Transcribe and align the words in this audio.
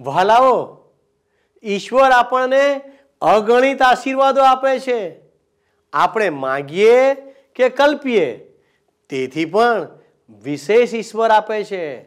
વહાલાઓ, 0.00 0.76
ઈશ્વર 1.62 2.10
આપણને 2.10 2.80
અગણિત 3.20 3.82
આશીર્વાદો 3.82 4.42
આપે 4.42 4.78
છે. 4.78 5.20
આપણે 5.92 6.28
માગીએ 6.28 7.14
કે 7.54 7.68
કલ્પીએ, 7.68 8.34
તેથી 9.08 9.44
પણ 9.44 9.88
વિશેષ 10.42 10.94
ઈશ્વર 10.94 11.30
આપે 11.30 11.64
છે. 11.64 12.02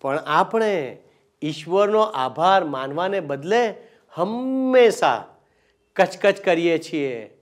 પણ 0.00 0.16
આપણે 0.16 0.98
ઈશ્વરનો 1.42 2.00
આભાર 2.00 2.64
માનવાને 2.64 3.20
બદલે 3.20 3.74
હંમેશા 4.14 5.24
કચકચ 5.96 6.44
કરીએ 6.44 6.78
છીએ. 6.78 7.38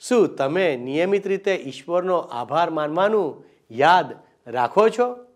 શું 0.00 0.36
તમે 0.36 0.76
નિયમિત 0.76 1.26
રીતે 1.26 1.54
ઈશ્વરનો 1.54 2.18
આભાર 2.18 2.70
માનવાનું 2.70 3.44
યાદ 3.70 4.06
રાખો 4.46 4.88
છો? 4.88 5.31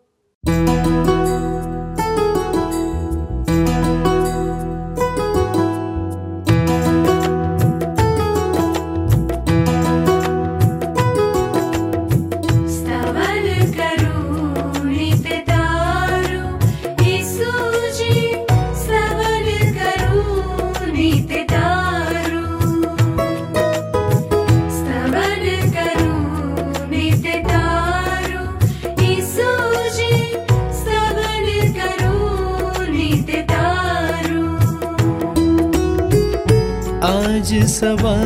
सवा 37.67 38.17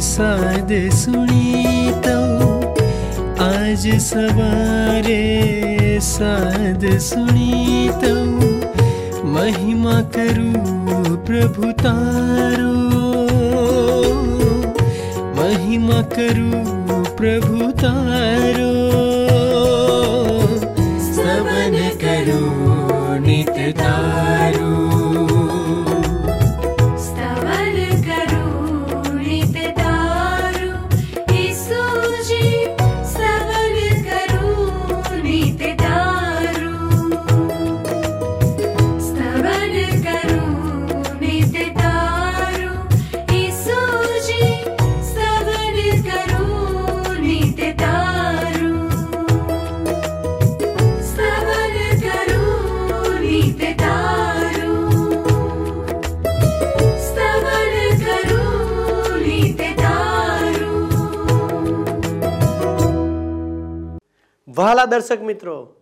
साधु 0.00 0.96
सु 0.96 1.12
आज 3.44 3.84
सवा 4.00 4.52
साधु 6.00 6.98
सुनि 7.00 7.88
महिमा 9.24 10.02
करु 10.16 10.52
प्रभु 11.16 11.72
महिमा 15.40 16.02
करु 16.02 16.50
प्रभु 17.16 17.72
तार। 17.72 19.15
વહાલા 64.66 64.84
દર્શક 64.84 65.22
મિત્રો, 65.22 65.74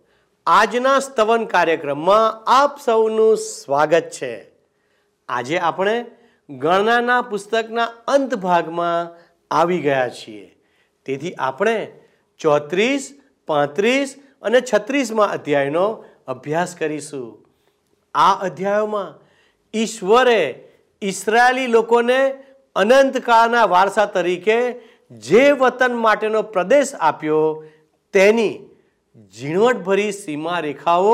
આજના 0.45 0.99
સ્તવન 0.99 1.45
કાર્યક્રમમાં 1.45 2.43
આપ 2.47 2.79
સૌનું 2.85 3.37
સ્વાગત 3.37 4.01
છે. 4.01 4.51
આજે 5.29 5.57
આપણે 5.57 6.05
ગણનાના 6.49 7.21
પુસ્તકના 7.21 7.83
અંત 7.83 8.35
ભાગમાં 8.35 9.15
આવી 9.51 9.79
ગયા 9.79 10.09
છીએ. 10.09 10.55
તેથી 11.05 11.33
આપણે 11.33 11.99
ચોત્રીસ, 12.37 13.21
પાંત્રીસ 13.47 14.15
અને 14.41 14.61
છત્રીસમાં 14.73 15.31
અધ્યાયનો 15.31 16.05
અભ્યાસ 16.27 16.75
કરીશું. 16.75 17.45
આ 18.15 18.33
અધ્યાયોમાં 18.33 19.19
ઈશ્વરે 19.73 20.67
ઇસરાયેલી 21.01 21.67
લોકોને 21.67 22.43
અનંતકાળના 22.75 23.65
વારસા 23.65 24.05
તરીકે 24.05 24.71
જે 25.11 25.51
વતન 25.51 25.93
માટેનો 25.93 26.41
પ્રદેશ 26.41 26.93
આપ્યો 26.99 27.65
તેની 28.13 28.59
ઝીણવટભરી 29.15 30.13
સીમા 30.13 30.59
રેખાઓ 30.59 31.13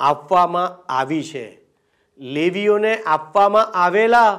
આપવામાં 0.00 0.76
આવી 0.88 1.22
છે. 1.22 1.46
લેવીઓને 2.18 2.92
આપવામાં 3.06 3.72
આવેલા 3.74 4.30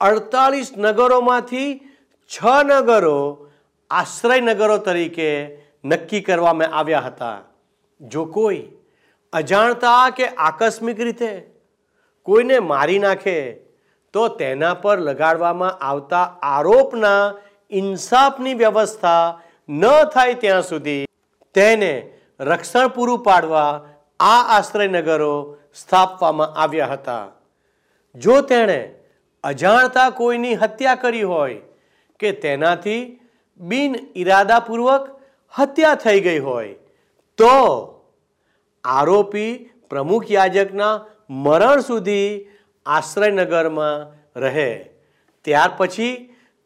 અડતાલીસ 0.00 0.70
નગરોમાંથી 0.78 1.70
છ 2.30 2.36
નગરો 2.68 3.18
આશ્રય 3.90 4.40
નગરો 4.40 4.76
તરીકે 4.78 5.30
નક્કી 5.84 6.20
કરવામાં 6.20 6.76
આવ્યા 6.78 7.00
હતા. 7.00 7.38
જો 8.00 8.24
કોઈ 8.26 8.62
અજાણતા 9.32 10.10
કે 10.10 10.26
આકસ્મિક 10.28 11.00
રીતે 11.00 11.30
કોઈને 12.22 12.58
મારી 12.58 12.98
નાખે, 12.98 13.38
તો 14.14 14.28
તેના 14.28 14.74
પર 14.74 14.98
લગાડવામાં 15.00 15.78
આવતા 15.80 16.26
આરોપના 16.42 17.34
ઇન્સાફની 17.70 18.54
વ્યવસ્થા 18.54 19.40
ન 19.68 19.84
થાય 20.14 20.34
ત્યાં 20.34 20.62
સુધી 20.62 21.04
તેને 21.54 21.92
રક્ષણ 22.40 22.88
પૂરું 22.88 23.22
પાડવા 23.22 23.70
આ 24.20 24.40
આશ્રયનગરો 24.56 25.56
સ્થાપવામાં 25.74 26.54
આવ્યા 26.62 26.86
હતા. 26.86 27.26
જો 28.14 28.40
તેણે 28.40 28.80
અજાણતા 29.44 30.10
કોઈની 30.10 30.54
હત્યા 30.54 30.94
કરી 30.94 31.22
હોય 31.22 31.60
કે 32.20 32.32
તેનાથી 32.32 33.02
બિન 33.60 33.96
ઇરાદાપૂર્વક 34.14 35.04
હત્યા 35.54 35.94
થઈ 35.94 36.20
ગઈ 36.20 36.38
હોય, 36.38 36.74
તો 37.38 37.54
આરોપી 38.84 39.52
પ્રમુખ 39.90 40.30
યાજકના 40.30 40.94
મરણ 41.30 41.80
સુધી 41.80 42.28
આશ્રયનગરમાં 42.86 44.06
રહે. 44.36 44.70
ત્યાર 45.44 45.70
પછી 45.76 46.14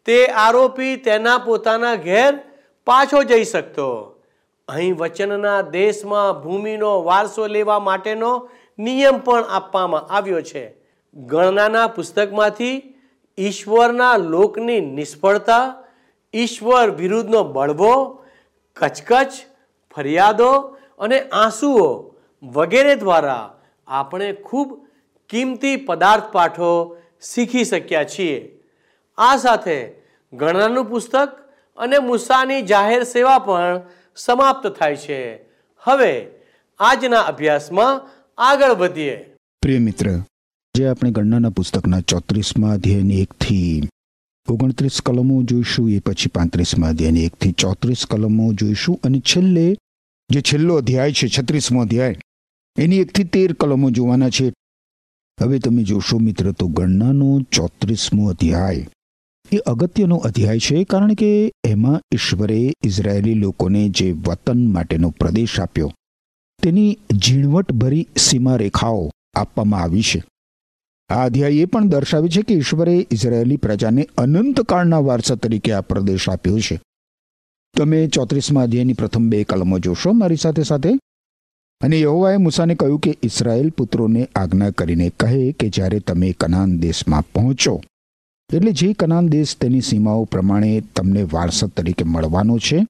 તે 0.07 0.19
આરોપી 0.27 0.97
તેના 0.97 1.39
પોતાના 1.39 1.97
ઘેર 1.97 2.33
પાછો 2.87 3.23
જઈ 3.23 3.45
શકતો. 3.45 3.89
અહીં 4.69 4.97
વચનના 4.97 5.61
દેશમાં 5.61 6.43
ભૂમિનો 6.43 7.03
વારસો 7.03 7.47
લેવા 7.47 7.79
માટેનો 7.79 8.33
નિયમ 8.79 9.21
પણ 9.21 9.45
આપવામાં 9.51 10.09
આવ્યો 10.11 10.41
છે. 10.41 10.65
ગણનાના 11.17 11.87
પુસ્તકમાંથી 11.87 12.95
ઈશ્વરના 13.39 14.17
લોકની 14.17 14.81
નિષ્ફળતા, 14.81 15.85
ઈશ્વર 16.35 16.91
વિરુદ્ધનો 16.91 17.43
બળવો, 17.43 18.25
કચકચ, 18.77 19.33
ફરિયાદો 19.95 20.51
અને 20.99 21.19
આંસુઓ 21.21 22.15
વગેરે 22.43 22.95
દ્વારા 22.95 23.55
આપણે 23.89 24.33
ખૂબ 24.33 24.87
કિંમતી 25.31 25.77
પદાર્થ 25.77 26.33
પાઠો 26.33 26.97
શીખી 27.21 27.65
શક્યા 27.65 28.05
છીએ. 28.05 28.39
આ 29.19 29.37
સાથે 29.37 29.79
ગણનાનું 30.33 30.85
પુસ્તક 30.85 31.31
અને 31.79 31.99
મૂસાની 31.99 32.63
જાહેર 32.63 33.03
સેવા 33.03 33.39
પણ 33.39 33.81
સમાપ્ત 34.19 34.67
થાય 34.67 34.97
છે. 34.97 35.41
હવે 35.79 36.27
આજના 36.79 37.21
અભ્યાસમાં 37.21 38.01
આગળ 38.39 38.71
વધીએ. 38.71 39.17
પ્રિય 39.63 39.79
મિત્ર, 39.79 40.21
જે 40.77 40.87
આપણે 40.87 41.11
ગણનાના 41.11 41.51
પુસ્તકના 41.51 42.01
ચોત્રીસમાં 42.01 42.73
અધ્યાયની 42.73 43.23
એકથી 43.23 43.89
ઓગણત્રીસ 44.49 45.01
કલમો 45.01 45.43
જોઈશું, 45.43 45.91
એ 45.91 45.99
પછી 45.99 46.29
પાંત્રીસમાં 46.29 46.91
અધ્યાયની 46.91 47.25
એકથી 47.25 47.53
ચોત્રીસ 47.53 48.07
કલમો 48.11 48.53
જોઈશું, 48.53 49.01
અને 49.05 49.21
છેલ્લે 49.21 49.77
જે 50.31 50.41
છેલ્લો 50.41 50.77
અધ્યાય 50.77 51.13
છે, 51.13 51.29
છત્રીસમો 51.29 51.83
અધ્યાય, 51.83 52.17
એની 52.79 52.99
એકથી 52.99 53.25
તેર 53.25 53.53
કલમો 53.53 53.91
જોવાના 53.91 54.29
છે. 54.29 54.53
હવે 55.41 55.59
તમે 55.59 55.83
જોશો 55.83 56.19
મિત્ર, 56.19 56.53
તો 56.53 56.67
ગણનાનો 56.67 57.41
ચોત્રીસમો 57.41 58.29
અધ્યાય 58.29 58.89
એ 59.53 59.59
અગત્યનો 59.59 60.17
અધ્યાય 60.17 60.59
છે, 60.59 60.85
કારણ 60.85 61.15
કે 61.15 61.53
એમાં 61.67 62.03
ઈશ્વરે 62.15 62.73
ઇઝરાયેલી 62.85 63.35
લોકોને 63.35 63.89
જે 63.89 64.13
વતન 64.13 64.67
માટેનો 64.67 65.11
પ્રદેશ 65.11 65.61
આપ્યો, 65.61 65.93
તેની 66.63 66.99
ઝીણવટભરી 67.13 68.09
સીમારેખાઓ 68.17 69.11
આપવામાં 69.35 69.81
આવી 69.81 70.03
છે. 70.03 70.25
આ 71.09 71.25
અધ્યાય 71.25 71.51
એ 71.51 71.65
પણ 71.65 71.89
દર્શાવે 71.89 72.29
છે 72.29 72.43
કે 72.43 72.55
ઈશ્વરે 72.55 73.07
ઇઝરાયેલી 73.11 73.57
પ્રજાને 73.57 74.09
અનંતકાળના 74.19 74.99
વારસા 74.99 75.35
તરીકે 75.35 75.73
આ 75.73 75.81
પ્રદેશ 75.81 76.29
આપ્યો 76.29 76.59
છે. 76.59 76.81
તમે 77.77 78.09
ચોત્રીસમાં 78.09 78.65
અધ્યાયની 78.65 78.93
પ્રથમ 78.93 79.31
બે 79.31 79.45
કલમો 79.45 79.79
જોશો 79.79 80.13
મારી 80.13 80.37
સાથે 80.37 80.63
સાથે. 80.63 80.91
અને 81.81 82.01
યહોવાએ 82.01 82.37
મૂસાને 82.37 82.75
કહ્યું 82.75 82.99
કે 82.99 83.17
ઇસરાયેલ 83.23 83.71
પુત્રોને 83.71 84.29
આજ્ઞા 84.37 84.71
કરીને 84.71 85.11
કહે 85.11 85.53
કે 85.53 85.69
જ્યારે 85.69 85.99
તમે 85.99 86.33
કનાન 86.33 86.79
દેશમાં 86.79 87.23
પહોંચો 87.23 87.83
એટલે 88.55 88.73
જે 88.73 88.93
કનાન 88.93 89.29
દેશ 89.29 89.57
તેની 89.57 89.81
સીમાઓ 89.81 90.25
પ્રમાણે 90.25 90.81
તમને 90.81 91.23
વારસત 91.23 91.65
તરીકે 91.65 92.05
મળવાનો 92.05 92.59
છે. 92.59 92.87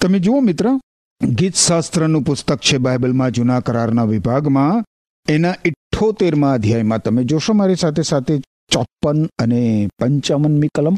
તમે 0.00 0.18
જુઓ 0.18 0.40
મિત્ર 0.40 0.80
ગીત 1.26 1.54
શાસ્ત્રનું 1.54 2.22
પુસ્તક 2.22 2.60
છે 2.60 2.78
બાઇબલમાં 2.78 3.30
જૂના 3.30 3.60
કરારના 3.60 4.04
વિભાગમાં. 4.04 4.84
એના 5.28 5.54
ઇઠ્ઠોતેરમાં 5.64 6.52
અધ્યાયમાં 6.52 6.98
તમે 6.98 7.24
જોશો 7.24 7.52
મારી 7.52 7.74
સાથે 7.74 8.02
સાથે 8.02 8.38
ચોપન 8.72 9.24
અને 9.38 9.88
પંચાવનમી 9.98 10.68
કલમ. 10.74 10.96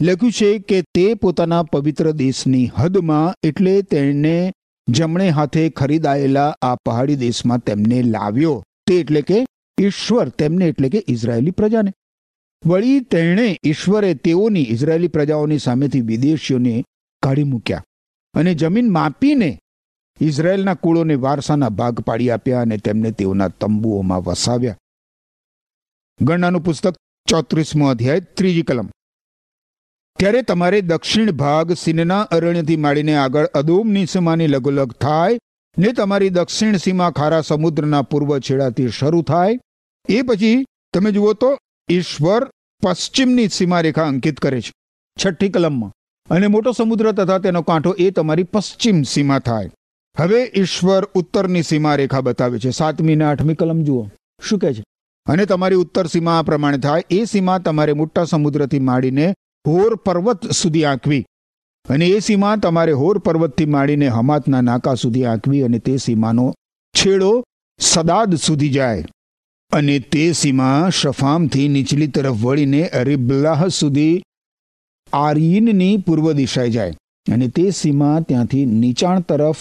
લખ્યું 0.00 0.32
છે 0.32 0.58
કે 0.58 0.82
તે 0.82 1.14
પોતાના 1.14 1.62
પવિત્ર 1.62 2.10
દેશની 2.10 2.66
હદમાં 2.66 3.34
એટલે 3.42 3.82
તેણે 3.82 4.52
જમણે 4.88 5.28
હાથે 5.28 5.70
ખરીદાયેલા 5.70 6.54
આ 6.62 6.74
પહાડી 6.74 7.16
દેશમાં 7.16 7.58
તેમને 7.58 8.02
લાવ્યો. 8.02 8.62
તે 8.86 9.00
એટલે 9.00 9.22
કે 9.22 9.46
ઈશ્વર, 9.80 10.28
તેમને 10.28 10.64
એટલે 10.64 10.88
કે 10.88 11.04
ઇઝરાયેલી 11.08 11.50
પ્રજાને. 11.50 11.92
વળી 12.66 13.00
તેણે 13.00 13.58
ઈશ્વરે 13.66 14.14
તેઓની 14.14 14.62
ઇઝરાયેલી 14.62 15.08
પ્રજાઓની 15.08 15.58
સામેથી 15.58 16.00
વિદેશીઓને 16.00 16.84
કાઢી 17.22 17.44
મૂક્યા 17.44 17.84
અને 18.34 18.54
જમીન 18.54 18.92
માપીને 18.92 19.58
ઇઝરાયેલના 20.20 20.74
કુળોને 20.74 21.14
વારસાના 21.14 21.68
ભાગ 21.68 22.00
પાડી 22.00 22.30
આપ્યા 22.30 22.60
અને 22.60 22.76
તેમને 22.76 23.10
તેઓના 23.10 23.48
તંબુઓમાં 23.48 24.24
વસાવ્યા. 24.24 24.76
ગણનાનું 26.22 26.64
પુસ્તક 26.64 26.94
ચોત્રીસમો 27.28 27.88
અધ્યાય, 27.88 28.20
ત્રીજી 28.20 28.62
કલમ. 28.62 28.88
ત્યારે 30.18 30.42
તમારે 30.42 30.80
દક્ષિણ 30.80 31.30
ભાગ 31.30 31.72
સિનના 31.72 32.20
અરણ્યથી 32.20 32.76
માંડીને 32.76 33.16
આગળ 33.16 33.44
અદોમની 33.44 34.06
સીમાની 34.06 34.46
લગોલગ 34.46 34.92
થાય 34.92 35.38
ને 35.78 35.92
તમારી 35.92 36.28
દક્ષિણ 36.28 36.76
સીમા 36.76 37.10
ખારા 37.10 37.40
સમુદ્રના 37.40 38.02
પૂર્વ 38.02 38.38
છેડાથી 38.38 38.88
શરૂ 38.88 39.22
થાય. 39.22 39.58
એ 40.08 40.22
પછી 40.22 40.64
તમે 40.94 41.12
જુઓ 41.12 41.32
તો 41.32 41.58
ઈશ્વર 41.90 42.50
પશ્ચિમની 42.82 43.48
સીમા 43.48 43.80
રેખા 43.80 44.06
અંકિત 44.06 44.40
કરે 44.40 44.60
છે, 44.60 44.72
છઠ્ઠી 45.24 45.48
કલમમાં. 45.48 45.92
અને 46.30 46.46
મોટો 46.46 46.72
સમુદ્ર 46.72 47.12
તથા 47.12 47.38
તેનો 47.38 47.62
કાંઠો 47.62 47.94
એ 47.98 48.10
તમારી 48.10 48.42
પશ્ચિમ 48.42 49.02
સીમા 49.02 49.38
થાય. 49.38 49.70
હવે 50.18 50.52
ઈશ્વર 50.56 51.04
ઉત્તરની 51.04 51.62
સીમા 51.62 51.94
રેખા 51.94 52.20
બતાવે 52.20 52.58
છે. 52.58 52.70
સાતમી 52.70 53.16
ને 53.16 53.24
આઠમી 53.24 53.54
કલમ 53.54 53.82
જુઓ. 53.82 54.08
શું 54.48 54.58
કહે 54.58 54.74
છે? 54.74 54.84
અને 55.26 55.46
તમારી 55.46 55.74
ઉત્તર 55.74 56.06
સીમા 56.06 56.38
આ 56.38 56.42
પ્રમાણે 56.42 56.78
થાય. 56.78 57.04
એ 57.10 57.24
સીમા 57.24 57.58
તમારે 57.58 57.92
મોટા 57.92 58.24
સમુદ્રથી 58.24 58.78
માંડીને 58.78 59.34
હોર 59.66 59.94
પર્વત 59.94 60.50
સુધી 60.50 60.84
આંકવી. 60.84 61.26
અને 61.88 62.06
એ 62.06 62.18
સીમા 62.18 62.56
તમારે 62.56 62.92
હોર 62.92 63.18
પર્વતથી 63.18 63.66
માંડીને 63.66 64.08
હમાતના 64.08 64.60
નાકા 64.60 64.94
સુધી 64.94 65.24
આંકવી 65.24 65.62
અને 65.62 65.78
તે 65.78 65.96
સીમાનો 65.96 66.54
છેડો 66.96 67.44
સદાદ 67.78 68.34
સુધી 68.34 68.68
જાય. 68.68 69.04
અને 69.72 69.98
તે 69.98 70.32
સીમા 70.32 70.88
શફામથી 70.88 71.68
નીચલી 71.68 72.06
તરફ 72.06 72.44
વળીને 72.44 72.88
અરિબ્લાહ 72.88 73.68
સુધી 73.68 74.22
આર્યીનની 75.12 75.96
પૂર્વ 75.96 76.32
દિશાએ 76.32 76.70
જાય 76.70 76.90
અને 77.32 77.48
તે 77.48 77.70
સીમા 77.70 78.20
ત્યાંથી 78.20 78.66
નીચાણ 78.66 79.20
તરફ 79.20 79.56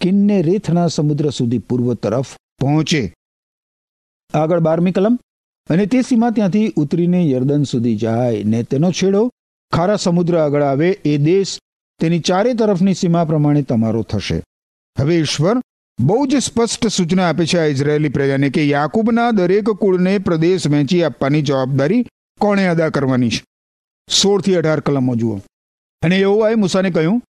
કિન્ને 0.00 0.42
રેથના 0.42 0.88
સમુદ્ર 0.88 1.30
સુધી 1.30 1.58
પૂર્વ 1.58 1.94
તરફ 1.94 2.36
પહોંચે. 2.60 3.14
આગળ 4.34 4.60
બારમી 4.60 4.92
કલમ. 4.92 5.18
અને 5.70 5.86
તે 5.86 6.02
સીમા 6.02 6.30
ત્યાંથી 6.30 6.72
ઉતરીને 6.76 7.30
યર્દન 7.30 7.64
સુધી 7.64 7.96
જાય 7.96 8.42
ને 8.42 8.62
તેનો 8.62 8.90
છેડો 8.90 9.30
ખારા 9.72 9.96
સમુદ્ર 9.96 10.38
આગળ 10.38 10.62
આવે 10.62 10.90
એ 11.04 11.18
દેશ 11.18 11.58
તેની 12.00 12.20
ચારે 12.20 12.54
તરફની 12.54 12.94
સીમા 12.94 13.24
પ્રમાણે 13.24 13.62
તમારો 13.62 14.02
થશે. 14.02 14.42
હવે 14.98 15.18
ઈશ્વર 15.18 15.56
બહુ 16.00 16.26
જ 16.26 16.36
સ્પષ્ટ 16.36 16.86
સૂચના 16.86 17.28
આપે 17.28 17.46
છે 17.46 17.58
આ 17.58 17.66
ઇઝરાયેલી 17.66 18.08
પ્રજાને 18.08 18.50
કે 18.50 18.66
યાકૂબના 18.66 19.30
દરેક 19.30 19.64
કુળને 19.64 20.18
પ્રદેશ 20.18 20.66
વહેંચી 20.66 21.04
આપવાની 21.04 21.42
જવાબદારી 21.42 22.06
કોણે 22.40 22.66
અદા 22.66 22.88
કરવાની 22.88 23.28
છે? 23.28 23.44
સોળથી 24.10 24.54
અઢાર 24.54 24.80
કલમો 24.80 25.14
જુઓ. 25.16 25.40
અને 26.02 26.20
યહોવાએ 26.20 26.54
મૂસાને 26.54 26.90
કહ્યું 26.90 27.22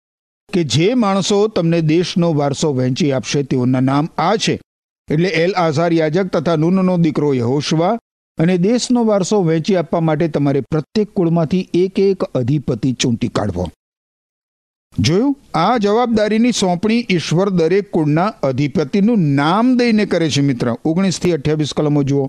કે 0.53 0.65
જે 0.65 0.95
માણસો 0.95 1.49
તમને 1.49 1.81
દેશનો 1.81 2.35
વારસો 2.35 2.73
વહેંચી 2.73 3.13
આપશે, 3.13 3.43
તેઓના 3.43 3.81
નામ 3.81 4.09
આ 4.19 4.37
છે. 4.37 4.61
એટલે 5.11 5.29
એલ 5.29 5.53
આઝાર 5.53 5.93
યાજક 5.93 6.27
તથા 6.27 6.57
નૂનનો 6.57 6.97
દીકરો 6.97 7.35
યહોશવા 7.35 7.99
અને 8.39 8.59
દેશનો 8.59 9.05
વારસો 9.05 9.43
વહેંચી 9.43 9.77
આપવા 9.77 10.01
માટે 10.01 10.29
તમારે 10.29 10.61
પ્રત્યેક 10.61 11.09
કુળમાંથી 11.11 11.69
એક 11.75 11.99
એક 11.99 12.23
અધિપતિ 12.23 12.93
ચૂંટી 12.93 13.29
કાઢવો. 13.29 13.71
જોયું? 14.99 15.37
આ 15.55 15.79
જવાબદારીની 15.79 16.53
સોંપણી 16.53 17.07
ઈશ્વર 17.11 17.51
દરેક 17.51 17.91
કુળના 17.91 18.27
અધિપતિનું 18.27 19.19
નામ 19.19 19.77
દઈને 19.77 20.07
કરે 20.07 20.31
છે 20.31 20.41
મિત્ર. 20.41 20.75
ઓગણીસથી 20.85 21.33
અઠ્યાવીસ 21.33 21.75
કલમો 21.75 22.03
જુઓ. 22.03 22.29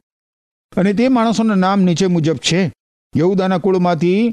અને 0.77 0.94
તે 0.94 1.07
માણસોના 1.07 1.56
નામ 1.56 1.81
નીચે 1.81 2.07
મુજબ 2.07 2.35
છે. 2.35 2.71
યહુદાના 3.17 3.57
કુળમાંથી 3.57 4.31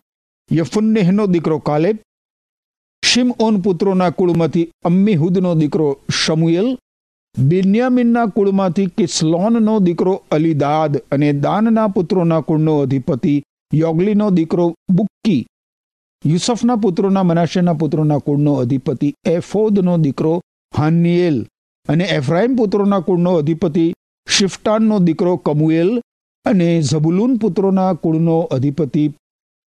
યફુન્નેહનો 0.52 1.26
દીકરો 1.26 1.58
કાલેબ, 1.58 1.99
શિમઓન 3.05 3.61
પુત્રોના 3.61 4.11
કુળમાંથી 4.11 4.70
અમ્મીહુદનો 4.84 5.55
દીકરો 5.55 5.99
શમુએલ, 6.25 6.79
બિન્યામિનના 7.38 8.26
કુળમાંથી 8.26 8.87
કિસ્લોનનો 8.87 9.81
દીકરો 9.81 10.23
અલીદાદ 10.31 10.96
અને 10.96 11.32
દાનના 11.32 11.88
પુત્રોના 11.88 12.40
કુળનો 12.40 12.79
અધિપતિ 12.79 13.43
યોગલીનો 13.75 14.31
દીકરો 14.31 14.75
બુક્કી. 14.90 15.46
યુસફના 16.24 16.76
પુત્રોના, 16.76 17.24
મનાશેના 17.24 17.74
પુત્રોના 17.74 18.20
કુળનો 18.20 18.60
અધિપતિ 18.60 19.14
એફોદનો 19.26 19.98
દીકરો 19.98 20.40
હાનિયેલ 20.72 21.46
અને 21.88 22.04
એફ્રાઇમ 22.04 22.56
પુત્રોના 22.56 23.00
કુળનો 23.00 23.36
અધિપતિ 23.36 23.92
શિફ્ટાનનો 24.26 24.98
દીકરો 24.98 25.38
કમુએલ 25.38 26.00
અને 26.46 26.82
ઝબુલુન 26.82 27.38
પુત્રોના 27.38 27.94
કુળનો 27.94 28.36
અધિપતિ 28.40 29.14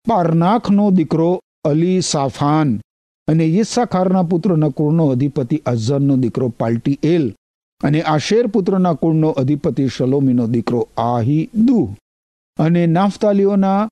પારનાખનો 0.08 0.92
દીકરો 0.92 1.40
અલી 1.66 2.02
સાફાન 2.02 2.82
અને 3.28 3.46
યિસ્સાખારના 3.48 4.24
પુત્રના 4.24 4.70
કુળનો 4.70 5.10
અધિપતિ 5.10 5.62
અઝરનો 5.66 6.18
દીકરો 6.18 6.50
પાલ્ટીએલ 6.50 7.34
અને 7.82 8.02
આશેર 8.02 8.48
પુત્રના 8.48 8.94
કુળનો 8.94 9.30
અધિપતિ 9.30 9.90
શલોમીનો 9.90 10.48
દીકરો 10.48 10.88
આહીદુ 10.98 11.96
અને 12.60 12.88
નાફતાલીઓના 12.88 13.90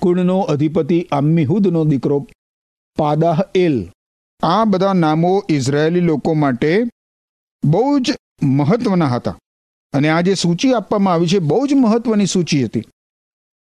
કુળનો 0.00 0.40
અધિપતિ 0.40 1.08
આમ્મીહુદનો 1.12 1.84
દીકરો 1.84 2.26
પાદાહ 2.96 3.40
એલ. 3.54 3.90
આ 4.42 4.64
બધા 4.64 4.92
નામો 4.92 5.42
ઇઝરાયેલી 5.48 6.00
લોકો 6.00 6.34
માટે 6.34 6.84
બહુ 7.64 7.98
જ 7.98 8.12
મહત્વના 8.42 9.06
હતા. 9.06 9.38
અને 9.92 10.08
આ 10.08 10.20
જે 10.20 10.34
સૂચિ 10.34 10.72
આપવામાં 10.72 11.14
આવી 11.14 11.26
છે 11.26 11.38
બહુ 11.38 11.66
જ 11.66 11.74
મહત્વની 11.74 12.26
સૂચિ 12.26 12.64
હતી. 12.64 12.82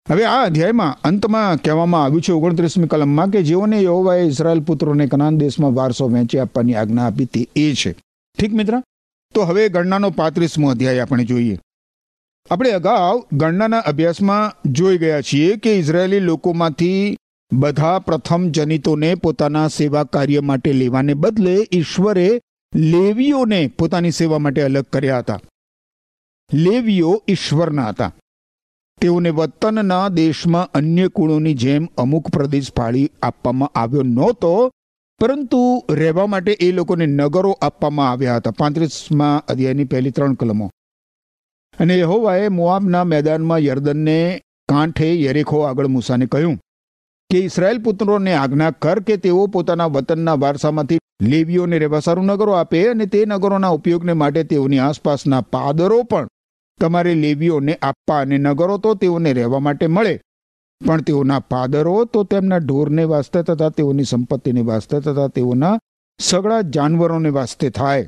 હવે 0.10 0.26
આ 0.26 0.44
અધ્યાયમાં 0.44 0.98
અંતમાં 1.04 1.58
કહેવામાં 1.58 2.04
આવ્યું 2.04 2.22
છે 2.22 2.32
ઓગણત્રીસમી 2.32 2.88
કલમમાં 2.88 3.30
કે 3.30 3.44
જેઓને 3.44 3.84
યહોવાએ 3.84 4.28
ઇઝરાયલ 4.28 4.60
પુત્રોને 4.60 5.08
કનાન 5.08 5.38
દેશમાં 5.38 5.76
વારસો 5.76 6.10
વહેંચી 6.10 6.40
આપવાની 6.40 6.76
આજ્ઞા 6.76 7.08
આપી 7.08 7.26
તે 7.26 7.48
એ 7.56 7.74
છે. 7.74 7.92
ઠીક 8.40 8.54
મિત્ર? 8.54 8.82
તો 9.34 9.44
હવે 9.44 9.70
ગણનાનો 9.70 10.10
પાંત્રીસમો 10.10 10.70
અધ્યાય 10.70 11.00
આપણે 11.00 11.26
જોઈએ. 11.26 11.60
આપણે 12.52 12.72
અગાઉ 12.72 13.24
ગણનાના 13.34 13.78
અભ્યાસમાં 13.78 14.72
જોઈ 14.72 14.98
ગયા 14.98 15.22
છીએ 15.22 15.58
કે 15.58 15.76
ઇઝરાયેલી 15.76 16.20
લોકોમાંથી 16.20 17.18
બધા 17.54 18.00
પ્રથમ 18.00 18.50
જનિતોને 18.50 19.16
પોતાના 19.16 19.68
સેવા 19.68 20.04
કાર્ય 20.04 20.40
માટે 20.40 20.74
લેવાને 20.74 21.14
બદલે 21.14 21.68
ઈશ્વરે 21.72 22.42
લેવીઓને 22.76 23.68
પોતાની 23.68 24.12
સેવા 24.12 24.40
માટે 24.40 24.62
અલગ 24.62 24.84
કર્યા 24.84 25.20
હતા. 25.20 25.40
લેવીઓ 26.54 27.24
ઈશ્વરના 27.28 27.88
હતા. 27.90 28.14
તેઓને 29.02 29.30
વતનના 29.30 30.10
દેશમાં 30.10 30.72
અન્ય 30.72 31.08
કુળોની 31.08 31.54
જેમ 31.54 31.88
અમુક 31.98 32.30
પ્રદેશ 32.30 32.72
ફાળી 32.72 33.12
આપવામાં 33.22 33.70
આવ્યો 33.76 34.02
નહોતો, 34.02 34.72
પરંતુ 35.20 35.84
રહેવા 35.90 36.28
માટે 36.28 36.58
એ 36.60 36.72
લોકોને 36.72 37.06
નગરો 37.06 37.58
આપવામાં 37.62 38.12
આવ્યા 38.12 38.36
હતા. 38.36 38.52
પાંત્રીસમાં 38.52 39.46
અધ્યાયની 39.46 39.84
પહેલી 39.84 40.12
ત્રણ 40.12 40.34
કલમો. 40.34 40.70
અને 41.80 41.98
યહોવાએ 41.98 42.50
મોઆબના 42.50 43.04
મેદાનમાં 43.04 43.60
યર્દનને 43.60 44.42
કાંઠે 44.70 45.10
યરેખો 45.22 45.62
આગળ 45.62 45.88
મૂસાને 45.88 46.26
કહ્યું 46.26 46.58
કે 47.30 47.40
ઇસરાયેલ 47.40 47.82
પુત્રોને 47.84 48.34
આજ્ઞા 48.34 48.72
કર 48.72 49.00
કે 49.00 49.18
તેઓ 49.18 49.48
પોતાના 49.48 49.86
વતનના 49.86 50.36
વારસામાંથી 50.36 51.00
લેવીઓને 51.22 51.80
રહેવા 51.80 52.00
સારું 52.00 52.26
નગરો 52.26 52.52
આપે 52.52 52.88
અને 52.88 53.06
તે 53.06 53.26
નગરોના 53.26 53.70
ઉપયોગને 53.70 54.14
માટે 54.14 54.44
તેઓની 54.44 54.80
આસપાસના 54.80 55.42
પાદરો 55.42 56.04
પણ 56.04 56.28
તમારે 56.80 57.14
લેવીઓને 57.14 57.74
આપવા 57.82 58.20
અને 58.20 58.38
નગરો 58.38 58.78
તો 58.78 58.94
તેઓને 58.94 59.34
રહેવા 59.34 59.60
માટે 59.60 59.88
મળે. 59.88 60.22
પણ 60.88 61.02
તેઓના 61.02 61.40
પાદરો 61.40 62.06
તો 62.06 62.24
તેમના 62.24 62.58
ઢોરને 62.58 63.04
વાસ્તે 63.04 63.44
તથા 63.44 63.70
તેઓની 63.70 64.04
સંપત્તિને 64.04 64.62
વાસ્તે 64.62 65.00
તથા 65.00 65.28
તેઓના 65.28 65.78
સગળા 66.20 66.62
જાનવરોને 66.62 67.30
વાસ્તે 67.30 67.70
થાય. 67.70 68.08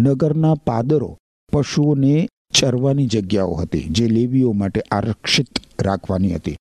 નગરના 0.00 0.54
પાદરો 0.54 1.18
પશુઓને 1.52 2.28
ચરવાની 2.54 3.06
જગ્યાઓ 3.06 3.54
હતી, 3.54 3.80
જે 3.80 4.08
લેવીઓ 4.08 4.52
માટે 4.52 4.82
આરક્ષિત 4.90 5.46
રાખવાની 5.80 6.34
હતી. 6.34 6.56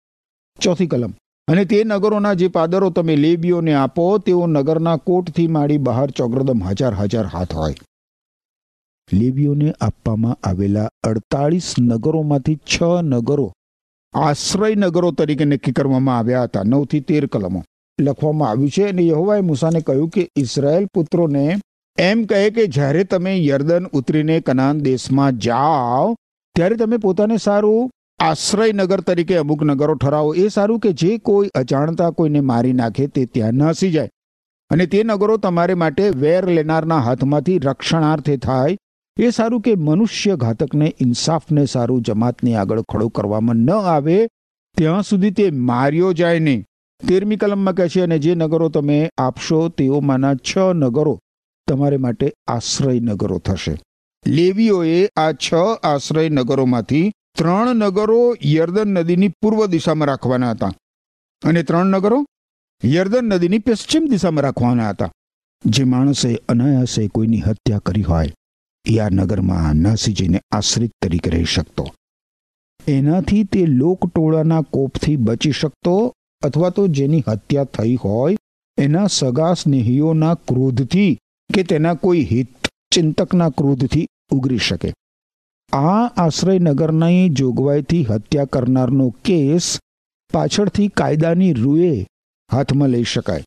ચોથી 0.59 0.87
કલમ. 0.87 1.13
અને 1.47 1.65
તે 1.65 1.83
નગરોના 1.83 2.33
જે 2.33 2.47
પાદરો 2.47 2.89
તમે 2.89 3.15
લેબીઓને 3.15 3.73
આપો, 3.73 4.17
તેઓ 4.17 4.47
નગરના 4.47 4.95
કોટથી 4.95 5.47
માડી 5.47 5.77
બહાર 5.77 6.11
ચોગ્રદમ 6.11 6.63
હજાર 6.63 6.93
હજાર 6.93 7.25
હાથ 7.25 7.53
હોય. 7.53 7.75
લેબીઓને 9.13 9.73
આપવામાં 9.81 10.37
આવેલા 10.43 10.89
અડતાળીસ 11.03 11.73
નગરોમાંથી 11.79 12.55
છ 12.55 12.83
નગરો 13.03 13.53
આશ્રય 14.13 14.75
નગરો 14.75 15.11
તરીકે 15.11 15.45
નક્કી 15.45 15.71
કરવામાં 15.71 16.17
આવ્યા 16.17 16.43
હતા. 16.43 16.63
નવથી 16.63 16.99
તેર 16.99 17.25
કલમો 17.25 17.63
લખવામાં 18.01 18.49
આવ્યું 18.49 18.69
છે. 18.69 18.83
અને 18.83 19.07
યહોવાએ 19.07 19.41
મૂસાને 19.41 19.81
કહ્યું 19.81 20.09
કે 20.09 20.29
ઇઝરાયેલ 20.35 20.85
પુત્રોને 20.85 21.59
એમ 21.97 22.23
કહે 22.23 22.49
કે 22.49 22.67
જ્યારે 22.67 23.03
તમે 23.03 23.45
યર્દન 23.45 23.85
ઉતરીને 23.85 24.39
કનાન 24.39 24.79
દેશમાં 24.79 25.37
જાઓ, 25.37 26.15
ત્યારે 26.55 26.75
તમે 26.75 26.97
પોતાને 26.97 27.37
સારું 27.37 27.91
આશ્રય 28.19 28.71
નગર 28.71 29.01
તરીકે 29.01 29.37
અમુક 29.37 29.63
નગરો 29.63 29.95
ઠરાવો. 29.95 30.33
એ 30.33 30.47
સારું 30.47 30.79
કે 30.79 30.93
જે 30.93 31.17
કોઈ 31.17 31.49
અજાણતા 31.55 32.09
કોઈને 32.09 32.39
મારી 32.39 32.73
નાખે 32.73 33.07
તે 33.07 33.25
ત્યાં 33.25 33.53
નાસી 33.53 33.91
જાય. 33.91 34.09
અને 34.69 34.85
તે 34.85 35.03
નગરો 35.03 35.37
તમારે 35.37 35.73
માટે 35.73 36.09
વેર 36.09 36.45
લેનારના 36.45 36.97
હાથમાંથી 36.97 37.59
રક્ષણાર્થે 37.59 38.37
થાય. 38.37 38.77
એ 39.17 39.29
સારું 39.29 39.61
કે 39.61 39.75
મનુષ્ય 39.75 40.35
ઘાતકને, 40.35 40.95
ઇન્સાફને 40.99 41.65
સારું 41.65 42.01
જમાતની 42.01 42.55
આગળ 42.55 42.81
ખડો 42.81 43.07
કરવામાં 43.07 43.55
ન 43.55 43.71
આવે. 43.71 44.27
ત્યાં 44.77 45.03
સુધી 45.03 45.31
તે 45.31 45.51
માર્યો 45.51 46.13
જાય 46.13 46.39
નહીં. 46.39 46.65
તેરમી 47.07 47.35
કલમમાં 47.35 47.73
કહે 47.73 47.89
છે, 47.89 48.01
અને 48.01 48.19
જે 48.19 48.35
નગરો 48.35 48.69
તમે 48.69 49.09
આપશો 49.17 49.69
તેઓમાંના 49.69 50.35
છ 50.35 50.57
નગરો 50.57 51.19
તમારે 51.71 51.97
માટે 51.97 52.33
આશ્રય 52.47 52.99
નગરો 52.99 53.37
થશે. 53.37 53.75
લેવીઓએ 54.27 54.97
આ 55.15 55.31
છ 55.31 55.53
આશ્રય 55.83 56.29
નગરોમાંથી 56.29 57.11
ત્રણ 57.37 57.75
નગરો 57.75 58.21
યર્દન 58.45 58.89
નદીની 58.93 59.29
પૂર્વ 59.41 59.65
દિશામાં 59.65 60.07
રાખવાના 60.07 60.51
હતા. 60.51 60.71
અને 61.43 61.63
ત્રણ 61.63 61.85
નગરો 61.85 62.25
યર્દન 62.85 63.25
નદીની 63.25 63.59
પશ્ચિમ 63.59 64.07
દિશામાં 64.09 64.43
રાખવાના 64.43 64.89
હતા. 64.89 65.11
જે 65.65 65.83
માણસે 65.83 66.29
અનાયાસે 66.49 67.07
કોઈની 67.07 67.39
હત્યા 67.39 67.79
કરી 67.79 68.03
હોય, 68.03 68.33
એ 68.85 68.99
આ 68.99 69.09
નગરમાં 69.09 69.75
નાસી 69.75 70.15
આશ્રિત 70.51 70.91
તરીકે 71.01 71.29
રહી 71.29 71.43
શકતો. 71.45 71.87
એનાથી 72.87 73.43
તે 73.43 73.65
લોકટોળાના 73.65 74.61
કોપથી 74.61 75.15
બચી 75.15 75.51
શકતો 75.51 76.13
અથવા 76.41 76.69
તો 76.69 76.87
જેની 76.87 77.23
હત્યા 77.27 77.63
થઈ 77.63 77.95
હોય, 77.95 78.37
એના 78.77 79.07
સગા 79.07 79.53
સ્નેહીઓના 79.53 80.33
ક્રોધથી 80.35 81.19
કે 81.51 81.63
તેના 81.63 81.93
કોઈ 81.93 82.23
હિત 82.23 82.67
ચિંતકના 82.91 83.49
ક્રોધથી 83.49 84.07
ઉગરી 84.31 84.57
શકે. 84.57 84.93
આ 85.73 86.07
આશ્રયનગરની 86.17 87.29
જોગવાઈથી 87.29 88.03
હત્યા 88.03 88.45
કરનારનો 88.45 89.09
કેસ 89.25 89.79
પાછળથી 90.33 90.87
કાયદાની 90.87 91.53
રૂએ 91.53 92.07
હાથમાં 92.51 92.89
લઈ 92.89 93.03
શકાય. 93.03 93.43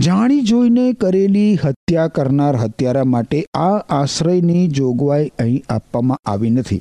જાણી 0.00 0.40
જોઈને 0.40 0.92
કરેલી 0.92 1.56
હત્યા 1.56 2.08
કરનાર 2.08 2.56
હત્યારા 2.56 3.04
માટે 3.04 3.46
આ 3.54 3.76
આશ્રયની 3.76 4.68
જોગવાઈ 4.68 5.32
અહીં 5.38 5.64
આપવામાં 5.68 6.18
આવી 6.24 6.50
નથી. 6.50 6.80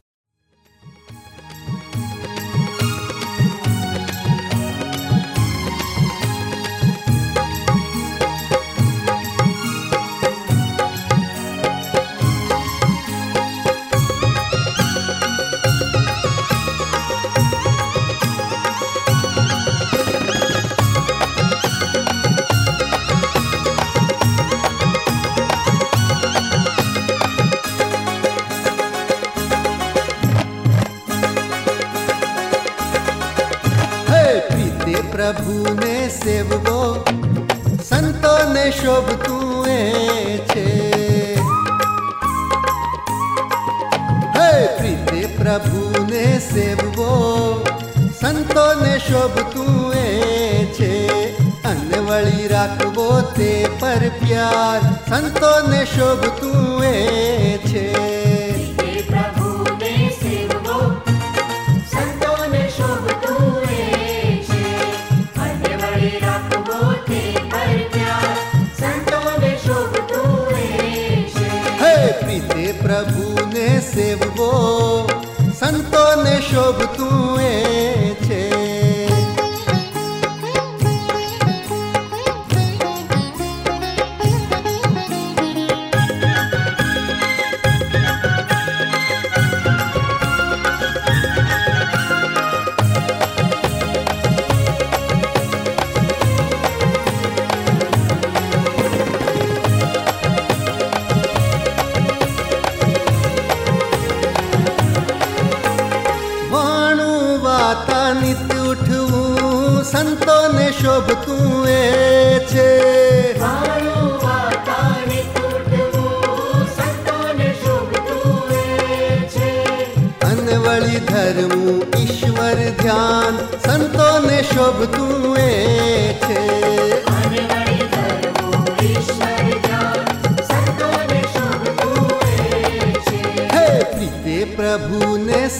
શોભતું 55.90 56.84
એ 56.86 57.17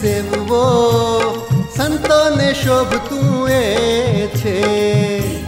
સેવવો 0.08 0.64
સંતોને 1.76 2.50
શોભતું 2.56 3.50
એ 3.50 4.30
છે. 4.40 5.47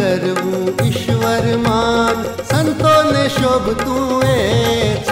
કરવું 0.00 0.86
ઈશ્વર 0.86 1.58
માન. 1.58 2.24
સંતોને 2.50 3.28
શોભતું 3.28 4.22
એ 4.22 5.09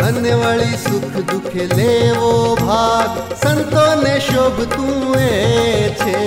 અને 0.06 0.32
વળી 0.32 0.78
સુખ 0.78 1.16
દુઃખે 1.32 1.66
લેવો 1.66 2.56
ભાગ 2.56 3.12
સંતોને 3.44 4.16
શોભતું 4.20 5.16
એ 5.16 5.90
છે. 6.00 6.20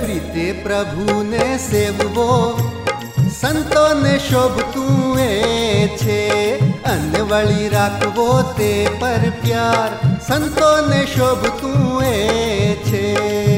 પ્રીતે 0.00 0.52
પ્રભુને 0.52 1.58
સેવવો 1.58 2.28
સંતોને 3.44 4.18
શોભતું 4.18 5.18
એ 5.20 5.88
છે. 5.96 6.56
અને 6.84 7.20
વળી 7.20 7.68
રાખવો 7.68 8.54
તે 8.58 8.88
પર 9.00 9.32
પ્યાર. 9.42 10.18
સંતોને 10.26 11.06
શોભતું 11.16 12.02
એ 12.02 12.74
છે. 12.74 13.53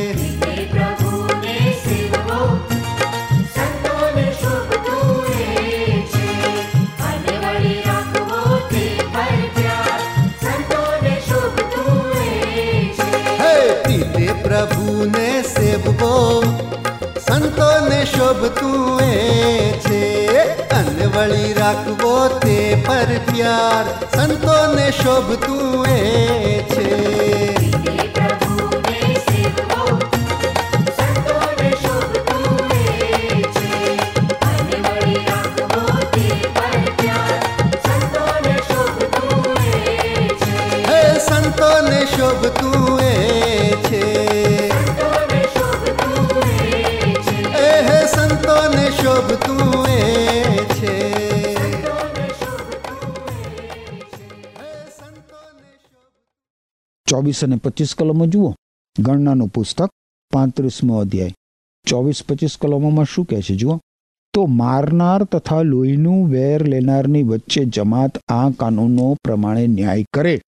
શોભતું 18.27 19.01
એ 19.01 19.75
છે 19.81 20.01
અને 20.71 21.07
વળી 21.07 21.53
રાખવો 21.53 22.15
તે 22.41 22.57
પર 22.87 23.11
પ્યાર 23.27 23.85
સંતોને 24.15 24.87
શોભતું 24.93 25.87
એ 25.91 26.36
ચોવીસ 57.27 57.45
અને 57.45 57.57
પચીસ 57.57 57.95
કલમો 57.95 58.27
જુઓ. 58.27 58.55
ગણનાનું 58.99 59.49
પુસ્તક 59.49 59.91
પાંત્રીસમો 60.33 60.99
અધ્યાય. 60.99 61.35
ચોવીસ, 61.87 62.23
પચીસ 62.29 62.57
કલમોમાં 62.61 63.05
શું 63.05 63.25
કહે 63.25 63.43
છે 63.43 63.55
જુઓ? 63.55 63.81
તો 64.35 64.47
મારનાર 64.47 65.25
તથા 65.25 65.63
લોહીનું 65.63 66.31
વેર 66.31 66.69
લેનારની 66.69 67.23
વચ્ચે 67.23 67.65
જમાત 67.65 68.19
આ 68.29 68.51
કાનૂનો 68.51 69.17
પ્રમાણે 69.25 69.67
ન્યાય 69.67 70.05
કરે 70.13 70.41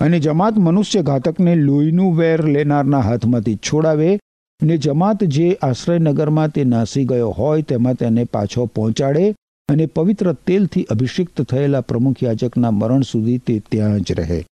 અને 0.00 0.20
જમાત 0.20 0.58
મનુષ્ય 0.58 1.02
ઘાતકને 1.02 1.54
લોહીનું 1.54 2.16
વેર 2.16 2.44
લેનારના 2.44 3.00
હાથમાંથી 3.00 3.56
છોડાવે 3.56 4.18
ને 4.62 4.78
જમાત 4.78 5.24
જે 5.24 5.58
આશ્રયનગરમાં 5.62 6.48
તે 6.48 6.64
નાસી 6.64 7.04
ગયો 7.04 7.30
હોય 7.30 7.62
તેમાં 7.62 7.94
તેને 7.94 8.24
પાછો 8.24 8.66
પહોંચાડે 8.66 9.34
અને 9.68 9.86
પવિત્ર 9.86 10.32
તેલથી 10.32 10.84
અભિષિક્ત 10.84 11.42
થયેલા 11.42 11.80
પ્રમુખ 11.80 12.22
યાજકના 12.22 12.70
મરણ 12.70 13.02
સુધી 13.02 13.38
તે 13.38 13.62
ત્યાં 13.70 14.00
જ 14.00 14.12
રહે. 14.12 14.44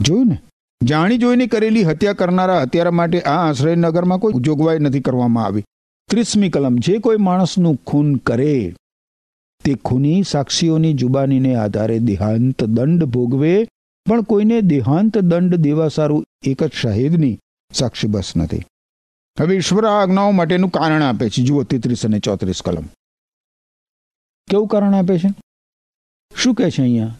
જોયું 0.00 0.28
ને? 0.28 0.38
જાણી 0.82 1.18
જોઈને 1.18 1.46
કરેલી 1.46 1.84
હત્યા 1.84 2.12
કરનારા 2.12 2.62
હત્યારા 2.62 2.90
માટે 2.90 3.20
આ 3.20 3.50
આશ્રયનગરમાં 3.50 4.18
કોઈ 4.18 4.32
જોગવાઈ 4.40 4.78
નથી 4.78 5.00
કરવામાં 5.00 5.44
આવી. 5.44 5.64
ત્રીસમી 6.08 6.50
કલમ, 6.50 6.76
જે 6.76 6.98
કોઈ 6.98 7.16
માણસનું 7.16 7.76
ખૂન 7.76 8.14
કરે, 8.14 8.74
તે 9.64 9.74
ખૂની 9.74 10.22
સાક્ષીઓની 10.22 10.94
જુબાનીને 10.94 11.54
આધારે 11.54 11.98
દેહાંત 11.98 12.64
દંડ 12.64 13.04
ભોગવે, 13.04 13.68
પણ 14.06 14.22
કોઈને 14.22 14.60
દેહાંત 14.60 15.18
દંડ 15.18 15.54
દેવા 15.54 15.88
સારું 15.88 16.24
એક 16.42 16.64
જ 16.64 16.72
શાહિદની 16.72 17.38
સાક્ષી 17.72 18.06
બસ 18.06 18.36
નથી. 18.36 18.58
હવે 19.40 19.56
ઈશ્વર 19.56 19.86
આ 19.86 20.02
આજ્ઞાઓ 20.02 20.30
માટેનું 20.30 20.70
કારણ 20.70 21.02
આપે 21.02 21.30
છે. 21.30 21.42
જુઓ 21.42 21.62
તેત્રીસ 21.62 22.06
અને 22.06 22.18
ચોત્રીસ 22.18 22.62
કલમ. 22.62 22.82
કેવું 24.48 24.68
કારણ 24.68 24.94
આપે 24.94 25.18
છે? 25.18 25.34
શું 26.42 26.54
કહે 26.54 26.70
છે 26.70 26.82
અહીંયા? 26.82 27.14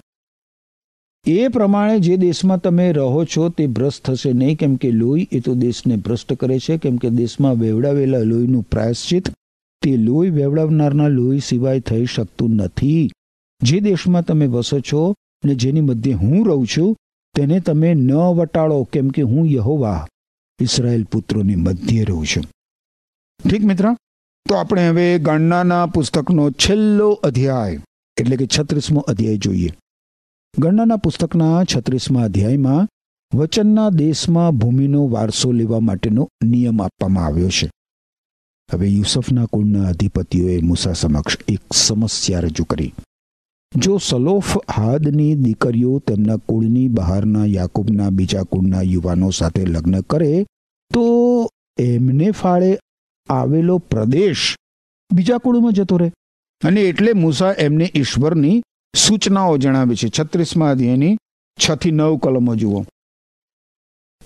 એ 1.28 1.48
પ્રમાણે 1.48 2.00
જે 2.00 2.16
દેશમાં 2.16 2.60
તમે 2.60 2.92
રહો 2.92 3.24
છો 3.24 3.48
તે 3.48 3.66
ભ્રષ્ટ 3.66 4.04
થશે 4.04 4.32
નહીં. 4.32 4.56
કેમ 4.56 4.76
કે 4.76 4.90
લોહી 4.90 5.28
એ 5.32 5.40
તો 5.40 5.54
દેશને 5.54 5.96
ભ્રષ્ટ 5.96 6.32
કરે 6.32 6.58
છે. 6.58 6.76
કેમ 6.76 6.96
કે 6.96 7.10
દેશમાં 7.10 7.54
વેવડાવેલા 7.54 8.18
લોહીનું 8.18 8.62
પ્રાયશ્ચિત, 8.62 9.28
તે 9.82 9.96
લોહી 9.96 10.30
વેવડાવનારના 10.30 11.08
લોહી 11.08 11.40
સિવાય 11.40 11.80
થઈ 11.80 12.06
શકતું 12.06 12.50
નથી. 12.50 13.10
જે 13.62 13.80
દેશમાં 13.80 14.24
તમે 14.24 14.46
વસો 14.46 14.80
છો 14.80 15.14
ને 15.44 15.54
જેની 15.54 15.80
મધ્યે 15.80 16.14
હું 16.14 16.46
રહું 16.46 16.66
છું, 16.66 16.96
તેને 17.34 17.60
તમે 17.60 17.94
ન 17.94 18.12
વટાળો. 18.12 18.84
કેમ 18.84 19.08
કે 19.08 19.22
હું 19.22 19.50
યહોવા 19.50 20.06
ઇસરાયેલ 20.60 21.04
પુત્રોની 21.04 21.54
મધ્યે 21.56 22.04
રહું 22.04 22.26
છું. 22.26 22.44
ઠીક 23.50 23.64
મિત્ર? 23.64 23.94
તો 24.48 24.54
આપણે 24.54 24.88
હવે 24.88 25.18
ગણનાના 25.18 25.86
પુસ્તકનો 25.86 26.50
છેલ્લો 26.50 27.10
અધ્યાય, 27.10 27.78
એટલે 28.16 28.36
કે 28.36 28.46
છત્રીસમો 28.46 29.00
અધ્યાય 29.00 29.36
જોઈએ. 29.36 29.70
ગણનાના 30.56 30.96
પુસ્તકના 30.96 31.64
છત્રીસમાં 31.64 32.24
અધ્યાયમાં 32.24 32.88
વચનના 33.34 33.90
દેશમાં 33.90 34.56
ભૂમિનો 34.56 35.08
વારસો 35.08 35.52
લેવા 35.52 35.80
માટેનો 35.80 36.28
નિયમ 36.44 36.82
આપવામાં 36.82 37.26
આવ્યો 37.26 37.48
છે. 37.48 37.70
હવે 38.72 38.88
યુસફના 38.88 39.46
કુળના 39.46 39.88
અધિપતિઓએ 39.88 40.58
મૂસા 40.60 40.92
સમક્ષ 40.92 41.38
એક 41.48 41.60
સમસ્યા 41.72 42.40
રજૂ 42.40 42.64
કરી. 42.64 42.94
જો 43.76 43.98
સલોફ 43.98 44.58
હાદની 44.76 45.34
દીકરીઓ 45.34 45.98
તેમના 45.98 46.36
કુળની 46.36 46.88
બહારના 46.88 47.44
યાકૂબના 47.44 48.10
બીજા 48.10 48.42
કુળના 48.42 48.82
યુવાનો 48.82 49.30
સાથે 49.30 49.64
લગ્ન 49.64 50.00
કરે, 50.00 50.46
તો 50.94 51.04
એમને 51.78 52.30
ફાળે 52.30 52.78
આવેલો 53.28 53.78
પ્રદેશ 53.78 54.56
બીજા 55.12 55.38
કુળમાં 55.38 55.72
જતો 55.72 55.96
રહે. 55.96 56.12
અને 56.64 56.80
એટલે 56.80 57.12
મૂસા 57.12 57.52
એમને 57.52 57.92
ઈશ્વરની 57.94 58.62
સૂચનાઓ 58.94 59.58
જણાવે 59.58 59.94
છે. 59.94 60.08
છત્રીસમાં 60.20 60.70
અધ્યાયની 60.70 61.16
છ 61.60 61.74
થી 61.74 61.90
નવ 61.90 62.16
કલમો 62.16 62.54
જુઓ. 62.56 62.84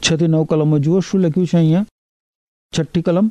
છ 0.03 0.16
થી 0.16 0.27
નવ 0.27 0.44
કલમો 0.44 0.79
જુઓ. 0.79 1.01
શું 1.01 1.20
લખ્યું 1.20 1.46
છે 1.46 1.57
અહીંયા? 1.57 1.87
છઠ્ઠી 2.79 3.03
કલમ. 3.03 3.31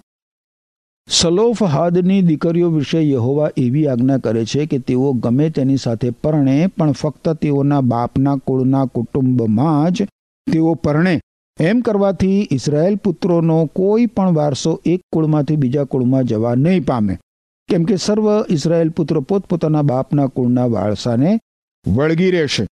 સલોફ 1.09 1.63
હાદની 1.63 2.21
દીકરીઓ 2.21 2.69
વિશે 2.69 3.09
યહોવા 3.09 3.49
એવી 3.57 3.87
આજ્ઞા 3.87 4.17
કરે 4.17 4.45
છે 4.45 4.65
કે 4.65 4.79
તેઓ 4.79 5.13
ગમે 5.13 5.49
તેની 5.49 5.77
સાથે 5.77 6.09
પરણે, 6.09 6.67
પણ 6.67 6.91
ફક્ત 6.91 7.29
તેઓના 7.29 7.81
બાપના 7.81 8.35
કુળના 8.35 8.85
કુટુંબમાં 8.85 9.91
જ 9.91 10.03
તેઓ 10.51 10.73
પરણે. 10.73 11.21
એમ 11.59 11.79
કરવાથી 11.79 12.47
ઇસરાયેલ 12.51 12.95
પુત્રોનો 12.95 13.65
કોઈ 13.65 14.05
પણ 14.05 14.33
વારસો 14.33 14.81
એક 14.85 15.01
કુળમાંથી 15.11 15.55
બીજા 15.55 15.83
કુળમાં 15.83 16.23
જવા 16.23 16.55
નહીં 16.55 16.85
પામે. 16.85 17.17
કેમ 17.71 17.83
કે 17.83 17.95
સર્વ 17.95 18.45
ઇસરાયેલ 18.49 18.89
પુત્રો 18.89 19.21
પોતપોતાના 19.21 19.81
બાપના 19.81 20.27
કુળના 20.27 20.65
વારસાને 20.65 21.39
વળગી 21.87 22.31
રહેશે. 22.31 22.67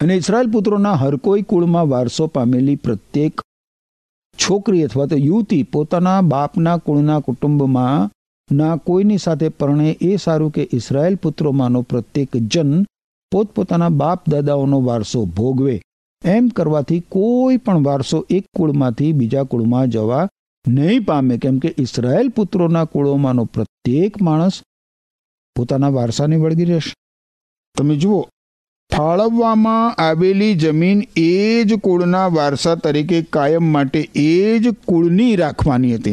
અને 0.00 0.14
ઇસરાયેલ 0.14 0.50
પુત્રોના 0.50 0.92
હર 0.92 1.16
કોઈ 1.16 1.42
કુળમાં 1.42 1.88
વારસો 1.88 2.26
પામેલી 2.26 2.76
પ્રત્યેક 2.76 3.40
છોકરી 4.36 4.82
અથવા 4.82 5.06
તો 5.06 5.16
યુવતી 5.16 5.62
પોતાના 5.62 6.20
બાપના 6.20 6.76
કુળના 6.76 7.20
કુટુંબમાં 7.20 8.10
ના 8.54 8.76
કોઈની 8.76 9.18
સાથે 9.18 9.48
પરણે 9.48 9.96
એ 10.00 10.16
સારું 10.16 10.50
કે 10.50 10.68
ઇસરાયેલ 10.72 11.14
પુત્રોમાંનો 11.14 11.82
પ્રત્યેક 11.82 12.36
જન 12.36 12.82
પોતપોતાના 13.30 13.88
બાપ 13.88 14.28
દાદાઓનો 14.28 14.82
વારસો 14.82 15.24
ભોગવે. 15.24 15.82
એમ 16.24 16.48
કરવાથી 16.48 17.00
કોઈ 17.00 17.56
પણ 17.56 17.84
વારસો 17.84 18.26
એક 18.30 18.44
કુળમાંથી 18.56 19.12
બીજા 19.12 19.42
કુળમાં 19.42 19.88
જવા 19.88 20.28
નહીં 20.68 21.04
પામે, 21.04 21.38
કેમ 21.38 21.58
કે 21.58 21.74
ઇસરાયેલ 21.78 22.28
પુત્રોના 22.28 22.84
કુળોમાંનો 22.84 23.44
પ્રત્યેક 23.44 24.22
માણસ 24.22 24.62
પોતાના 25.56 25.88
વારસાને 25.88 26.36
વળગી 26.36 26.64
રહેશે. 26.64 26.94
તમે 27.78 27.96
જુઓ, 27.96 28.28
ફાળવવામાં 28.96 29.94
આવેલી 29.94 30.54
જમીન 30.54 31.02
એ 31.16 31.64
જ 31.64 31.74
કુળના 31.74 32.26
વારસા 32.26 32.74
તરીકે 32.74 33.22
કાયમ 33.22 33.64
માટે 33.64 34.08
એ 34.14 34.58
જ 34.58 34.68
કુળની 34.68 35.36
રાખવાની 35.36 35.94
હતી. 35.94 36.12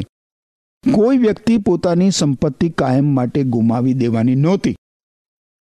કોઈ 0.92 1.18
વ્યક્તિ 1.18 1.58
પોતાની 1.58 2.12
સંપત્તિ 2.12 2.70
કાયમ 2.70 3.06
માટે 3.06 3.44
ગુમાવી 3.44 3.94
દેવાની 3.94 4.36
નહોતી. 4.36 4.76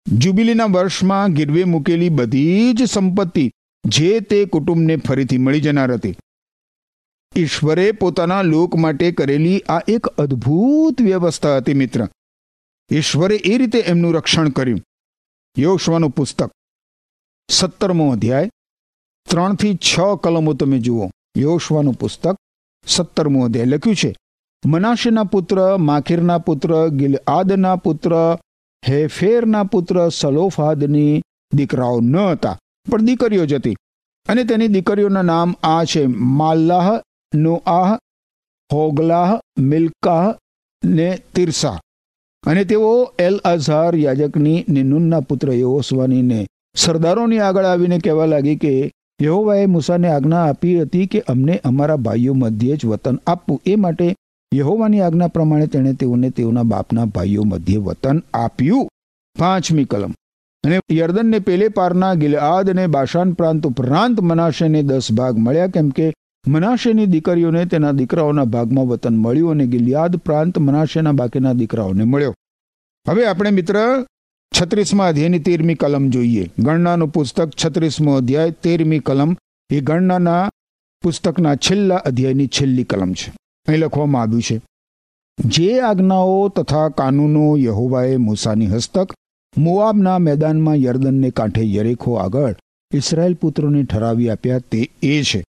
જ્યુબિલીના 0.07 0.65
વર્ષમાં 0.65 1.33
ગીરવે 1.33 1.65
મૂકેલી 1.65 2.09
બધી 2.09 2.73
જ 2.73 2.83
સંપત્તિ 2.85 3.51
જે 3.85 4.21
તે 4.21 4.45
કુટુંબને 4.45 4.97
ફરીથી 4.97 5.39
મળી 5.39 5.61
જનાર 5.61 5.93
હતી. 5.93 6.17
ઈશ્વરે 7.37 7.93
પોતાના 7.93 8.43
લોક 8.43 8.77
માટે 8.77 9.13
કરેલી 9.13 9.61
આ 9.69 9.81
એક 9.89 10.07
અદ્ભુત 10.07 11.03
વ્યવસ્થા 11.03 11.57
હતી 11.57 11.75
મિત્ર. 11.75 12.09
ઈશ્વરે 12.93 13.37
એ 13.37 13.59
રીતે 13.59 13.79
એમનું 13.79 14.15
રક્ષણ 14.15 14.49
કર્યું. 14.49 14.81
યોશવાનું 15.59 16.11
પુસ્તક. 16.11 16.51
સત્તરમો 17.51 18.13
અધ્યાય. 18.13 18.51
ત્રણથી 19.31 19.75
છ 19.75 20.01
કલમો 20.23 20.53
તમે 20.53 20.79
જુઓ. 20.79 21.11
યોશવાનું 21.37 21.95
પુસ્તક. 21.95 22.37
સત્તરમો 22.87 23.45
અધ્યાય 23.45 23.67
લખ્યું 23.67 23.97
છે. 23.97 24.15
મનાશેના 24.67 25.25
પુત્ર, 25.25 25.77
માખીરના 25.77 26.39
પુત્ર, 26.39 26.89
ગિલઆદના 26.89 27.77
પુત્ર, 27.77 28.39
હેફેરના 28.89 29.63
પુત્ર, 29.63 30.09
સલોફાદની 30.09 31.23
દીકરાઓ 31.55 32.01
ન 32.01 32.17
હતા. 32.17 32.59
પણ 32.91 33.03
દીકરીઓ 33.03 33.47
જ 33.47 33.55
હતી. 33.55 33.75
અને 34.29 34.45
તેની 34.45 34.69
દીકરીઓના 34.69 35.23
નામ 35.23 35.55
આ 35.63 35.85
છે 35.85 36.07
માલ્લાહ 36.07 37.01
નોઆહ, 37.35 37.99
હોગલાહ, 38.73 39.41
મિલ્કાહ 39.59 40.35
ને 40.85 41.19
તિરસા. 41.35 41.81
અને 42.47 42.65
તેઓ 42.65 43.13
એલ 43.19 43.37
અઝહાર 43.37 43.97
યાજકની 43.97 44.65
નિનુનના 44.69 45.21
પુત્ર 45.21 45.53
યહોસવાનીને 45.53 46.47
સરદારોની 46.75 47.39
આગળ 47.39 47.65
આવીને 47.65 47.99
કહેવા 47.99 48.27
લાગી 48.27 48.57
કે, 48.57 48.93
યહોવાએ 49.23 49.67
મૂસાને 49.67 50.09
આજ્ઞા 50.09 50.45
આપી 50.45 50.81
હતી 50.81 51.07
કે 51.07 51.21
અમને 51.21 51.61
અમારા 51.65 51.97
ભાઈઓ 51.97 52.35
મધ્યે 52.35 52.77
જ 52.77 52.87
વતન 52.87 53.21
આપવું 53.27 53.61
એ 53.67 53.77
માટે 53.77 54.15
યહોવાની 54.55 55.01
આજ્ઞા 55.01 55.27
પ્રમાણે 55.27 55.67
તેણે 55.67 55.93
તેઓને 55.93 56.31
તેઓના 56.31 56.63
બાપના 56.63 57.05
ભાઈઓ 57.05 57.43
મધ્યે 57.43 57.77
વતન 57.77 58.23
આપ્યું. 58.35 58.89
પાંચમી 59.39 59.85
કલમ. 59.85 60.15
અને 60.65 60.81
યર્દનને 60.93 61.39
પેલે 61.39 61.69
પારના 61.69 62.15
ગિલઆદ 62.15 62.71
અને 62.71 62.87
બાશાન 62.87 63.33
પ્રાંત 63.33 63.67
ઉપરાંત 63.67 64.21
મનાશેને 64.21 64.83
દસ 64.83 65.13
ભાગ 65.13 65.39
મળ્યા, 65.39 65.67
કેમ 65.67 65.91
કે 65.91 66.15
મનાશેની 66.49 67.07
દીકરીઓને 67.07 67.65
તેના 67.65 67.93
દીકરાઓના 67.93 68.45
ભાગમાં 68.45 68.87
વતન 68.87 69.17
મળ્યું 69.17 69.51
અને 69.51 69.67
ગિલિયાદ 69.67 70.17
પ્રાંત 70.17 70.59
મનાશેના 70.59 71.13
બાકીના 71.13 71.53
દીકરાઓને 71.53 72.05
મળ્યો. 72.05 72.35
હવે 73.09 73.27
આપણે 73.27 73.51
મિત્ર 73.51 74.07
છત્રીસમાં 74.61 75.09
અધ્યાયની 75.09 75.39
તેરમી 75.39 75.75
કલમ 75.75 76.11
જોઈએ. 76.11 76.51
ગણનાનું 76.59 77.09
પુસ્તક 77.09 77.51
છત્રીસમો 77.65 78.17
અધ્યાય, 78.17 78.51
તેરમી 78.51 78.99
કલમ. 78.99 79.37
એ 79.71 79.81
ગણનાના 79.81 80.51
પુસ્તકના 81.03 81.57
છેલ્લા 81.57 81.97
અધ્યાયની 81.97 82.47
છેલ્લી 82.47 82.85
કલમ 82.85 83.13
છે. 83.13 83.33
અહીં 83.69 83.81
લખવામાં 83.81 84.23
આવ્યું 84.23 84.43
છે. 84.43 84.61
જે 85.45 85.81
આજ્ઞાઓ 85.81 86.49
તથા 86.49 86.89
કાનૂનો 86.89 87.57
યહોવાએ 87.57 88.17
મૂસાની 88.17 88.67
હસ્તક, 88.67 89.13
મોઆબના 89.59 90.19
મેદાનમાં 90.19 90.75
યર્દનને 90.75 91.31
કાંઠે 91.31 91.73
યરેખો 91.73 92.15
આગળ 92.15 92.55
ઇસરાયેલ 92.95 93.35
પુત્રોને 93.35 93.83
ઠરાવી 93.83 94.29
આપ્યા 94.29 94.59
તે 94.59 94.91
એ 95.03 95.23
છે. 95.23 95.45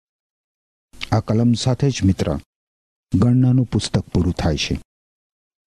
આ 1.16 1.20
કલમ 1.20 1.52
સાથે 1.52 1.90
જ 1.90 2.04
મિત્ર, 2.04 2.38
ગણનાનું 3.14 3.64
પુસ્તક 3.64 4.04
પૂરું 4.08 4.32
થાય 4.32 4.56
છે. 4.56 4.82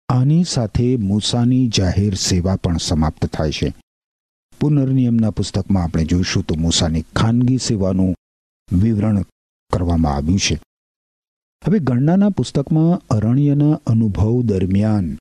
આની 0.10 0.44
સાથે 0.44 0.98
મૂસાની 0.98 1.68
જાહેર 1.68 2.14
સેવા 2.14 2.56
પણ 2.56 2.78
સમાપ્ત 2.78 3.26
થાય 3.26 3.52
છે. 3.52 3.74
પુનર્નિયમના 4.60 5.30
પુસ્તકમાં 5.30 5.84
આપણે 5.84 6.06
જોઈશું 6.06 6.44
તો 6.44 6.56
મૂસાની 6.56 7.02
ખાનગી 7.02 7.58
સેવાનું 7.58 8.16
વિવરણ 8.72 9.22
કરવામાં 9.74 10.16
આવ્યું 10.16 10.40
છે. 10.40 10.62
હવે 11.68 11.80
ગણનાના 11.80 12.30
પુસ્તકમાં 12.30 13.16
અરણ્યના 13.16 13.82
અનુભવ 13.88 14.42
દરમિયાન 14.42 15.18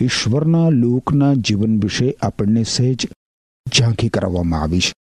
ઈશ્વરના 0.00 0.68
લોકના 0.68 1.34
જીવન 1.34 1.80
વિશે 1.80 2.16
આપણને 2.22 2.62
સહેજ 2.62 3.08
ઝાંખી 3.74 4.08
કરાવવામાં 4.08 4.62
આવી 4.62 4.80
છે. 4.80 4.92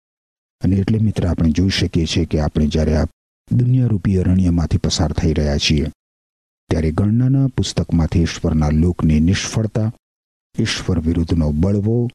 અને 0.62 0.76
એટલે 0.76 1.00
મિત્ર, 1.00 1.28
આપણે 1.28 1.52
જોઈ 1.52 1.70
શકીએ 1.70 2.06
છીએ 2.06 2.26
કે 2.26 2.40
આપણે 2.40 2.68
જ્યારે 2.68 2.98
આ 2.98 3.06
દુનિયારૂપી 3.52 4.18
અરણ્યમાંથી 4.18 4.78
પસાર 4.78 5.12
થઈ 5.12 5.34
રહ્યા 5.34 5.58
છીએ. 5.58 5.92
ત્યારે 6.70 6.92
ગણનાના 6.92 7.48
પુસ્તકમાંથી 7.48 8.22
ઈશ્વરના 8.22 8.70
લોકની 8.70 9.20
નિષ્ફળતા, 9.20 9.94
ઈશ્વર 10.60 11.00
વિરુદ્ધનો 11.00 11.52
બળવો, 11.52 12.10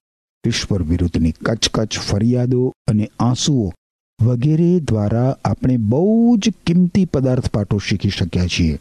ઈશ્વર 0.47 0.83
વિરુદ્ધની 0.83 1.33
કચકચ 1.33 1.99
ફરિયાદો 1.99 2.73
અને 2.87 3.11
આંસુઓ 3.21 3.73
વગેરે 4.23 4.81
દ્વારા 4.81 5.37
આપણે 5.45 5.77
બહુ 5.77 6.37
જ 6.37 6.51
કિંમતી 6.67 7.05
પદાર્થ 7.05 7.49
પાઠો 7.49 7.79
શીખી 7.79 8.09
શક્યા 8.09 8.47
છીએ. 8.47 8.79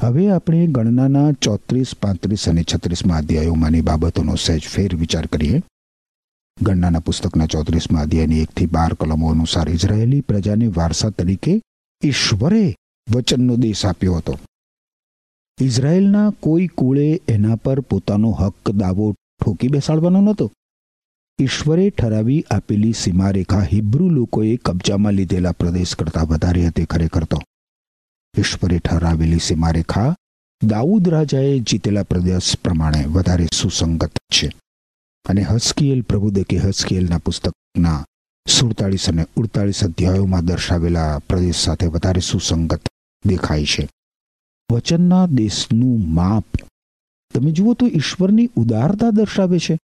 હવે 0.00 0.30
આપણે 0.30 0.66
ગણનાના 0.66 1.32
ચોત્રીસ, 1.32 1.94
પાંત્રીસ 2.02 2.48
અને 2.48 2.64
છત્રીસમાં 2.74 3.18
અધ્યાયોમાંની 3.18 3.80
બાબતોનો 3.80 4.34
સહેજ 4.34 4.60
ફેર 4.60 4.96
વિચાર 4.96 5.26
કરીએ. 5.26 5.62
ગણનાના 6.62 6.98
પુસ્તકના 6.98 7.46
ચોત્રીસમાં 7.46 8.02
અધ્યાયની 8.02 8.40
એકથી 8.40 8.66
બાર 8.66 8.94
કલમો 8.94 9.30
અનુસાર 9.30 9.68
ઇઝરાયેલી 9.68 10.20
પ્રજાને 10.20 10.66
વારસા 10.66 11.10
તરીકે 11.10 11.62
ઈશ્વરે 12.04 12.76
વચનનો 13.10 13.56
દેશ 13.56 13.86
આપ્યો 13.86 14.14
હતો. 14.14 14.38
ઇઝરાયેલના 15.60 16.30
કોઈ 16.40 16.66
કુળે 16.66 17.20
એના 17.28 17.56
પર 17.56 17.80
પોતાનો 17.80 18.30
હક 18.30 18.70
દાવો 18.70 19.12
ઠોકી 19.12 19.68
બેસાડવાનો 19.68 20.20
નહોતો. 20.20 20.52
ઈશ્વરે 21.38 21.90
ઠરાવી 21.90 22.44
આપેલી 22.50 22.92
સીમારેખા 22.92 23.60
હિબ્રુ 23.60 24.08
લોકોએ 24.08 24.56
કબજામાં 24.56 25.12
લીધેલા 25.12 25.52
પ્રદેશ 25.52 25.94
કરતાં 25.94 26.26
વધારે 26.26 26.66
હતી 26.66 26.84
ખરેખર 26.84 27.24
તો. 27.24 27.42
ઈશ્વરે 28.38 28.78
ઠરાવેલી 28.78 29.38
સીમારેખા 29.38 30.14
દાઉદ 30.62 31.08
રાજાએ 31.08 31.58
જીતેલા 31.58 32.02
પ્રદેશ 32.02 32.56
પ્રમાણે 32.56 33.04
વધારે 33.04 33.46
સુસંગત 33.54 34.18
છે. 34.18 34.52
અને 35.24 35.42
હસ્કીએલ 35.42 36.02
પ્રભુદે 36.02 36.42
કે 36.42 36.56
હસ્કિયેલના 36.56 37.18
પુસ્તકના 37.18 38.04
સુડતાળીસ 38.46 39.08
અને 39.08 39.26
ઉડતાળીસ 39.36 39.84
અધ્યાયોમાં 39.84 40.44
દર્શાવેલા 40.44 41.18
પ્રદેશ 41.18 41.56
સાથે 41.56 41.86
વધારે 41.86 42.20
સુસંગત 42.20 42.80
દેખાય 43.26 43.64
છે. 43.64 43.88
વચનના 44.72 45.26
દેશનું 45.26 46.14
માપ. 46.14 46.44
તમે 47.34 47.52
જુઓ 47.52 47.74
તો 47.74 47.86
ઈશ્વરની 47.86 48.50
ઉદારતા 48.56 49.10
દર્શાવે 49.10 49.58
છે 49.58 49.78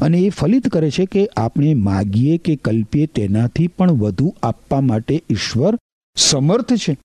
અને 0.00 0.18
એ 0.18 0.28
ફલિત 0.28 0.68
કરે 0.68 0.90
છે 0.90 1.06
કે 1.06 1.28
આપણે 1.36 1.74
માગીએ 1.74 2.38
કે 2.38 2.56
કલ્પીએ 2.56 3.06
તેનાથી 3.06 3.66
પણ 3.66 3.92
વધુ 3.92 4.34
આપવા 4.42 4.80
માટે 4.80 5.22
ઈશ્વર 5.30 5.78
સમર્થ 6.16 6.72
છે. 6.72 6.98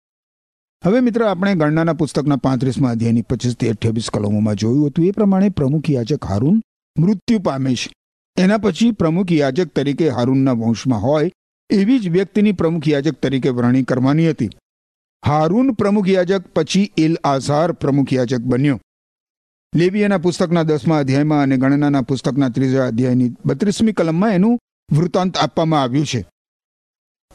હવે 0.86 1.00
મિત્ર, 1.00 1.24
આપણે 1.24 1.56
ગણનાના 1.56 1.94
પુસ્તકના 1.94 2.36
પાંત્રીસમાં 2.36 2.92
અધ્યાયની 2.92 3.22
પચીસથી 3.22 3.70
અઠ્યાવીસ 3.70 4.10
કલમોમાં 4.14 4.56
જોયું 4.56 4.88
હતું. 4.88 5.06
એ 5.06 5.12
પ્રમાણે 5.12 5.50
પ્રમુખ 5.50 5.90
યાજક 5.90 6.26
હારૂન 6.26 6.62
મૃત્યુ 6.98 7.40
પામે 7.40 7.76
છે. 7.76 7.99
એના 8.40 8.58
પછી 8.58 8.92
પ્રમુખ 8.92 9.32
યાજક 9.32 9.68
તરીકે 9.68 10.10
હારૂનના 10.10 10.52
વંશમાં 10.52 11.00
હોય, 11.00 11.32
એવી 11.70 12.00
જ 12.00 12.10
વ્યક્તિની 12.10 12.52
પ્રમુખ 12.52 12.88
યાજક 12.88 13.14
તરીકે 13.14 13.50
વરણી 13.50 13.84
કરવાની 13.84 14.30
હતી. 14.30 14.50
હારૂન 15.26 15.72
પ્રમુખ 15.72 16.08
યાજક 16.08 16.48
પછી 16.48 16.92
એલ 16.98 17.18
આઝાર 17.24 17.72
પ્રમુખ 17.72 18.14
યાજક 18.14 18.40
બન્યો. 18.40 18.82
લેબિયાના 19.76 20.18
પુસ્તકના 20.18 20.64
દસમા 20.64 21.00
અધ્યાયમાં 21.00 21.42
અને 21.42 21.58
ગણનાના 21.58 22.02
પુસ્તકના 22.02 22.50
ત્રીજા 22.50 22.88
અધ્યાયની 22.88 23.32
બત્રીસમી 23.46 23.92
કલમમાં 23.92 24.34
એનું 24.34 24.60
વૃત્તાંત 24.98 25.38
આપવામાં 25.38 25.82
આવ્યું 25.82 26.06
છે. 26.06 26.26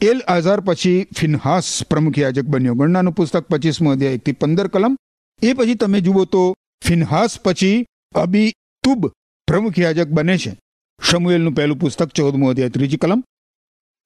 એલ 0.01 0.21
આઝાર 0.27 0.59
પછી 0.59 1.07
ફિનહાસ 1.17 1.83
પ્રમુખ 1.89 2.17
યાજક 2.17 2.45
બન્યો. 2.45 2.75
ગણનાનું 2.75 3.13
પુસ્તક 3.13 3.43
પચીસમો 3.43 3.91
અધ્યાય 3.91 4.13
એકથી 4.13 4.31
પંદર 4.31 4.67
કલમ. 4.67 4.97
એ 5.41 5.53
પછી 5.53 5.75
તમે 5.75 6.01
જુઓ 6.01 6.25
તો 6.25 6.55
ફિનહાસ 6.85 7.39
પછી 7.39 7.85
અબી 8.15 8.51
તુબ 8.83 9.07
પ્રમુખ 9.47 9.79
યાજક 9.79 10.07
બને 10.07 10.37
છે. 10.37 10.64
શમુએલનું 10.99 11.53
પહેલું 11.53 11.79
પુસ્તક 11.79 12.07
ચૌદમો 12.07 12.49
અધ્યાય 12.49 12.69
ત્રીજી 12.69 12.97
કલમ. 12.97 13.23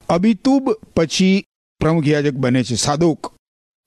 અબીતુબ 0.10 0.72
પછી 0.96 1.46
પ્રમુખ 1.80 2.08
યાજક 2.08 2.34
બને 2.34 2.64
છે 2.64 2.76
સાદોક. 2.76 3.34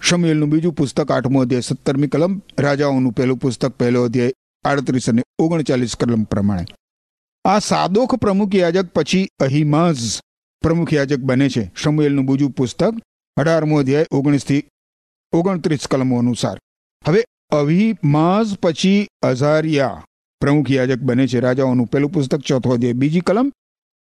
શમુએલનું 0.00 0.48
બીજું 0.48 0.72
પુસ્તક 0.72 1.10
આઠમો 1.10 1.40
અધ્યાય 1.40 1.60
સત્તરમી 1.60 2.06
કલમ. 2.06 2.42
રાજાઓનું 2.58 3.12
પહેલું 3.12 3.38
પુસ્તક 3.38 3.68
પહેલો 3.68 4.04
અધ્યાય 4.04 4.32
આડત્રીસ 4.64 5.08
અને 5.08 5.22
ઓગણચાલીસ 5.38 5.96
કલમ 5.96 6.24
પ્રમાણે. 6.24 6.64
આ 7.44 7.58
સાદોક 7.58 8.14
પ્રમુખ 8.14 8.54
યાજક 8.54 8.92
પછી 8.92 9.28
અહિમાઝ 9.40 10.20
પ્રમુખ 10.62 10.92
યાજક 10.92 11.18
બને 11.18 11.48
છે. 11.48 11.72
શમુએલનું 11.76 12.26
બીજું 12.26 12.50
પુસ્તક 12.50 12.94
અઢારમો 13.36 13.78
અધ્યાય 13.78 14.06
ઓગણીસથી 14.10 14.64
ઓગણત્રીસ 15.32 15.86
કલમો 15.90 16.18
અનુસાર. 16.18 16.58
હવે 17.08 17.24
અહિમાઝ 17.50 18.58
પછી 18.58 19.08
અઝારિયા. 19.22 20.04
પ્રમુખ 20.42 20.70
યાજક 20.70 20.98
બને 20.98 21.26
છે. 21.26 21.40
રાજાઓનું 21.40 21.86
પહેલું 21.86 22.12
પુસ્તક 22.12 22.38
ચોથો 22.38 22.70
અધ્યાય, 22.70 22.92
બીજી 22.92 23.20
કલમ. 23.20 23.52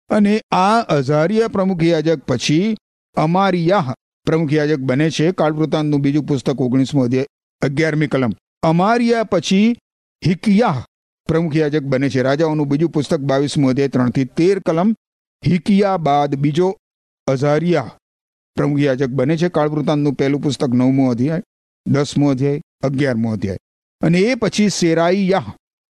અને 0.09 0.41
આ 0.51 0.81
અઝારિયા 0.81 1.47
પ્રમુખ 1.47 1.83
યાજક 1.83 2.23
પછી 2.23 2.77
અમારિયાહ 3.15 3.93
પ્રમુખ 4.25 4.53
યાજક 4.53 4.79
બને 4.79 5.09
છે. 5.09 5.31
કાળવૃતાંતનું 5.31 6.01
બીજું 6.01 6.23
પુસ્તક 6.23 6.61
ઓગણીસમો 6.61 7.03
અધ્યાય, 7.03 7.25
અગિયારમી 7.61 8.07
કલમ. 8.07 8.31
અમારિયા 8.63 9.23
પછી 9.23 9.75
હિકિયાહ 10.27 10.83
પ્રમુખ 11.27 11.55
યાજક 11.55 11.83
બને 11.83 12.09
છે. 12.09 12.21
રાજાઓનું 12.21 12.67
બીજું 12.67 12.89
પુસ્તક 12.89 13.19
બાવીસમો 13.19 13.69
અધ્યાય, 13.69 13.87
ત્રણથી 13.87 14.25
તેર 14.25 14.59
કલમ. 14.59 14.95
હિકિયા 15.47 15.97
બાદ 15.97 16.35
બીજો 16.35 16.77
અઝારિયા 17.27 17.91
પ્રમુખ 18.55 18.79
યાજક 18.79 19.09
બને 19.09 19.37
છે. 19.37 19.49
કાળવૃતાંતનું 19.49 20.13
પહેલું 20.13 20.41
પુસ્તક 20.41 20.69
નવમો 20.69 21.11
અધ્યાય, 21.11 21.41
દસમો 21.87 22.29
અધ્યાય, 22.29 22.61
અગિયારમો 22.83 23.33
અધ્યાય. 23.33 23.57
અને 24.01 24.19
એ 24.19 24.35
પછી 24.35 24.69
સેરાઈયાહ 24.69 25.43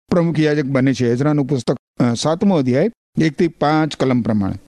પ્રમુખ 0.09 0.39
યાજક 0.39 0.65
બને 0.65 0.93
છે. 0.93 1.11
એઝરાનું 1.11 1.45
પુસ્તક 1.45 1.77
સાતમો 2.17 2.57
અધ્યાય, 2.57 2.91
એકથી 3.21 3.47
પાંચ 3.47 3.95
કલમ 3.95 4.21
પ્રમાણે. 4.21 4.59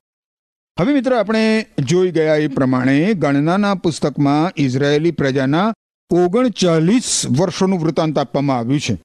હવે 0.80 0.94
મિત્રો 0.94 1.18
આપણે 1.18 1.44
જોઈ 1.88 2.12
ગયા 2.12 2.36
એ 2.36 2.48
પ્રમાણે 2.48 3.14
ગણનાના 3.14 3.76
પુસ્તકમાં 3.76 4.52
ઇઝરાયેલી 4.58 5.12
પ્રજાના 5.12 5.74
ઓગણચાલીસ 6.12 7.26
વર્ષોનું 7.40 7.80
વૃત્તાંત 7.80 8.18
આપવામાં 8.18 8.58
આવ્યું 8.58 8.80
છે. 8.80 8.96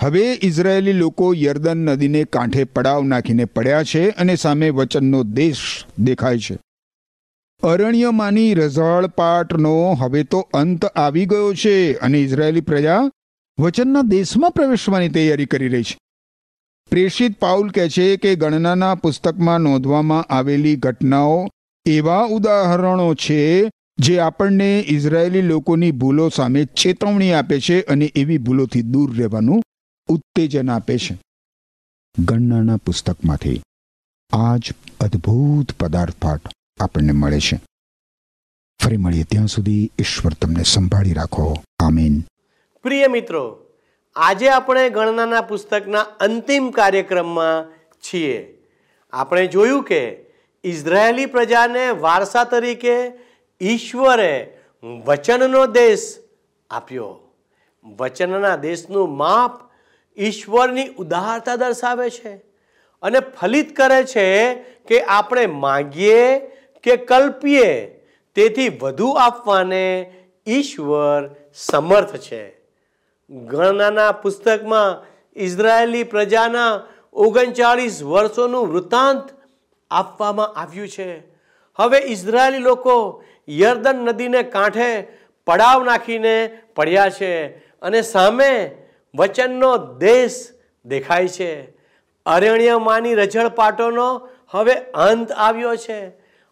હવે 0.00 0.22
ઇઝરાયેલી 0.42 0.92
લોકો 0.92 1.34
યર્દન 1.34 1.84
નદીને 1.84 2.24
કાંઠે 2.24 2.64
પડાવ 2.64 3.02
નાખીને 3.04 3.44
પડ્યા 3.44 3.82
છે 3.82 4.08
અને 4.10 4.36
સામે 4.36 4.70
વચનનો 4.70 5.22
દેશ 5.22 5.84
દેખાય 5.98 6.38
છે. 6.38 6.58
અરણ્યમાંની 7.62 8.54
રઝળપાટનો 8.54 9.74
હવે 10.00 10.22
તો 10.24 10.40
અંત 10.54 10.84
આવી 10.84 11.26
ગયો 11.26 11.54
છે 11.54 11.76
અને 11.94 12.18
ઇઝરાયેલી 12.20 12.60
પ્રજા 12.60 12.98
વચનના 13.58 14.02
દેશમાં 14.02 14.50
પ્રવેશવાની 14.50 15.08
તૈયારી 15.08 15.46
કરી 15.46 15.68
રહી 15.68 15.82
છે. 15.82 15.98
પ્રેષિત 16.90 17.38
પાઉલ 17.38 17.70
કહે 17.70 17.88
છે 17.88 18.16
કે 18.16 18.34
ગણનાના 18.34 18.94
પુસ્તકમાં 18.94 19.58
નોંધવામાં 19.58 20.22
આવેલી 20.22 20.76
ઘટનાઓ 20.76 21.48
એવા 21.86 22.20
ઉદાહરણો 22.20 23.14
છે 23.14 23.70
જે 23.98 24.18
આપણને 24.18 24.84
ઇઝરાયેલી 24.88 25.42
લોકોની 25.42 25.90
ભૂલો 25.90 26.28
સામે 26.28 26.64
ચેતવણી 26.64 27.32
આપે 27.32 27.60
છે 27.60 27.80
અને 27.80 28.12
એવી 28.14 28.38
ભૂલોથી 28.38 28.82
દૂર 28.82 29.16
રહેવાનું 29.16 29.62
ઉત્તેજન 30.08 30.70
આપે 30.70 30.98
છે. 30.98 31.18
ગણનાના 32.18 32.76
પુસ્તકમાંથી 32.76 33.62
આ 34.32 34.56
જ 34.56 34.72
અદ્ભુત 35.00 35.72
પદાર્થ 35.72 36.14
પાઠ 36.22 36.52
આપણને 36.80 37.12
મળે 37.12 37.40
છે. 37.40 37.60
ફરી 38.84 38.96
મળીએ 38.96 39.22
ત્યાં 39.22 39.46
સુધી 39.46 39.90
ઈશ્વર 39.98 40.32
તમને 40.32 40.62
સંભાળી 40.62 41.12
રાખો. 41.12 41.62
આમીન. 41.78 42.24
પ્રિય 42.86 43.06
મિત્રો, 43.08 43.44
આજે 44.16 44.48
આપણે 44.48 44.82
ગણનાના 44.90 45.40
પુસ્તકના 45.40 46.02
અંતિમ 46.26 46.70
કાર્યક્રમમાં 46.70 47.66
છીએ. 48.00 48.36
આપણે 49.12 49.46
જોયું 49.46 49.82
કે 49.82 50.02
ઇઝરાયેલી 50.64 51.26
પ્રજાને 51.26 51.84
વારસા 52.04 52.44
તરીકે 52.44 52.94
ઈશ્વરે 53.60 54.32
વચનનો 55.06 55.62
દેશ 55.66 56.06
આપ્યો. 56.70 57.10
વચનના 57.84 58.56
દેશનું 58.56 59.16
માપ 59.16 59.54
ઈશ્વરની 60.18 60.88
ઉદારતા 60.98 61.56
દર્શાવે 61.56 62.10
છે 62.10 62.34
અને 63.02 63.20
ફલિત 63.40 63.76
કરે 63.76 64.00
છે 64.04 64.28
કે 64.88 65.02
આપણે 65.02 65.46
માગીએ 65.46 66.20
કે 66.84 66.96
કલ્પીએ, 66.96 67.72
તેથી 68.36 68.68
વધુ 68.68 69.10
આપવાને 69.18 69.86
ઈશ્વર 70.46 71.34
સમર્થ 71.54 72.16
છે. 72.28 72.55
ગણનાના 73.30 74.12
પુસ્તકમાં 74.12 75.04
ઇઝરાયેલી 75.36 76.04
પ્રજાના 76.04 76.80
ઓગણચાળીસ 77.12 78.02
વર્ષોનું 78.02 78.68
વૃત્તાંત 78.72 79.22
આપવામાં 79.90 80.54
આવ્યું 80.60 80.88
છે. 80.88 81.18
હવે 81.78 81.98
ઇઝરાયેલી 81.98 82.58
લોકો 82.58 83.22
યર્દન 83.48 83.96
નદીને 83.96 84.42
કાંઠે 84.42 85.08
પડાવ 85.46 85.84
નાખીને 85.84 86.50
પડ્યા 86.76 87.08
છે 87.08 87.48
અને 87.80 88.02
સામે 88.02 88.76
વચનનો 89.14 89.76
દેશ 89.76 90.52
દેખાય 90.84 91.28
છે. 91.28 91.72
અરણ્યમાંની 92.26 93.14
રજળપાટોનો 93.14 94.28
હવે 94.50 94.74
અંત 94.74 95.32
આવ્યો 95.32 95.76
છે 95.76 96.06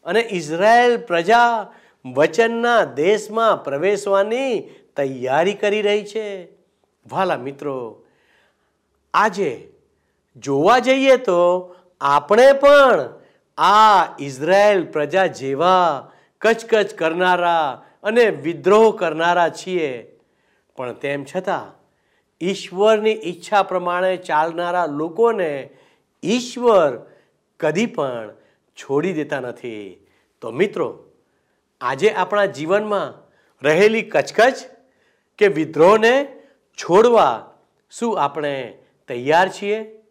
અને 0.05 0.21
ઇઝરાયેલ 0.21 0.97
પ્રજા 0.97 1.73
વચનના 2.15 2.85
દેશમાં 2.85 3.65
પ્રવેશવાની 3.65 4.61
તૈયારી 4.97 5.55
કરી 5.55 5.83
રહી 5.83 6.05
છે. 6.05 6.54
વાલા 7.11 7.37
મિત્રો, 7.37 8.05
આજે 9.15 9.69
જોવા 10.37 10.79
જઈએ 10.79 11.17
તો 11.17 11.75
આપણે 12.01 12.53
પણ 12.53 13.21
આ 13.59 14.17
ઇઝરાયલ 14.19 14.87
પ્રજા 14.87 15.27
જેવા 15.27 16.11
કચકચ 16.41 16.95
કરનારા 16.95 17.85
અને 18.03 18.29
વિદ્રોહ 18.29 18.97
કરનારા 18.99 19.49
છીએ. 19.49 20.17
પણ 20.77 20.93
તેમ 20.93 21.25
છતાં, 21.25 21.85
ઈશ્વરની 22.41 23.13
ઈચ્છા 23.13 23.63
પ્રમાણે 23.63 24.17
ચાલનારા 24.17 24.87
લોકોને 24.87 25.71
ઈશ્વર 26.23 27.11
કદી 27.61 27.87
પણ 27.87 28.31
છોડી 28.77 29.13
દેતા 29.13 29.41
નથી. 29.41 30.07
તો 30.41 30.51
મિત્રો, 30.51 31.05
આજે 31.81 32.11
આપણા 32.11 32.45
જીવનમાં 32.45 33.31
રહેલી 33.63 34.03
કચકચ 34.03 34.55
કે 35.39 35.49
વિદ્રોહને 35.49 36.44
છોડવા 36.79 37.51
શું 37.91 38.21
આપણે 38.21 38.79
તૈયાર 39.09 39.49
છીએ? 39.49 40.03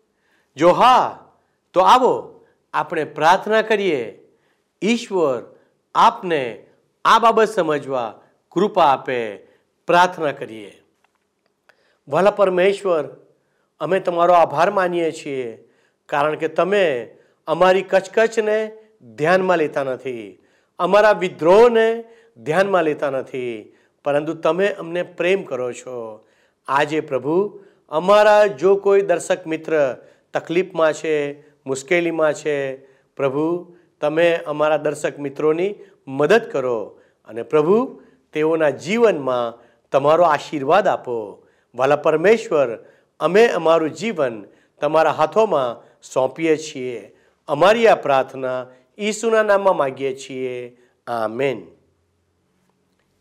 જો 0.58 0.70
હા, 0.70 1.30
તો 1.74 1.80
આવો 1.80 2.46
આપણે 2.74 3.04
પ્રાર્થના 3.04 3.62
કરીએ, 3.62 4.20
ઈશ્વર 4.82 5.44
આપને 5.96 6.66
આ 7.06 7.20
બાબત 7.20 7.48
સમજવા 7.48 8.20
કૃપા 8.52 8.86
આપે, 8.86 9.36
પ્રાર્થના 9.88 10.32
કરીએ. 10.32 10.82
ભલા 12.08 12.32
પરમેશ્વર, 12.32 13.06
અમે 13.80 14.00
તમારો 14.00 14.34
આભાર 14.34 14.72
માનીએ 14.72 15.12
છીએ, 15.12 15.70
કારણ 16.06 16.36
કે 16.36 16.48
તમે 16.48 17.16
અમારી 17.48 17.82
કચકચને 17.82 18.72
ધ્યાનમાં 19.16 19.58
લેતા 19.58 19.84
નથી, 19.84 20.40
અમારા 20.80 21.12
વિદ્રોહને 21.12 22.04
ધ્યાનમાં 22.38 22.84
લેતા 22.84 23.10
નથી, 23.10 23.76
પરંતુ 24.04 24.34
તમે 24.34 24.68
અમને 24.68 25.04
પ્રેમ 25.04 25.44
કરો 25.44 25.74
છો. 25.74 26.26
આજે 26.68 27.00
પ્રભુ, 27.02 27.60
અમારા 27.90 28.48
જો 28.48 28.76
કોઈ 28.76 29.02
દર્શક 29.02 29.48
મિત્ર 29.48 29.98
તકલીફમાં 30.34 30.94
છે, 30.94 31.42
મુશ્કેલીમાં 31.66 32.34
છે, 32.34 32.76
પ્રભુ, 33.16 33.76
તમે 34.02 34.36
અમારા 34.36 34.78
દર્શક 34.78 35.20
મિત્રોની 35.20 35.76
મદદ 36.08 36.42
કરો 36.52 37.00
અને 37.28 37.44
પ્રભુ, 37.44 38.02
તેઓના 38.34 38.70
જીવનમાં 38.70 39.64
તમારો 39.92 40.24
આશીર્વાદ 40.24 40.88
આપો. 40.88 41.48
વાલા 41.76 41.96
પરમેશ્વર, 41.96 42.80
અમે 43.20 43.48
અમારું 43.48 43.90
જીવન 43.90 44.46
તમારા 44.82 45.12
હાથોમાં 45.12 46.02
સોંપીએ 46.14 46.58
છીએ. 46.58 47.16
અમારી 47.48 47.88
આ 47.88 47.96
પ્રાર્થના 47.96 48.68
ઈસુના 49.00 49.44
નામમાં 49.44 49.78
માગીએ 49.78 50.16
છીએ. 50.16 50.78
આમેન. 51.08 51.68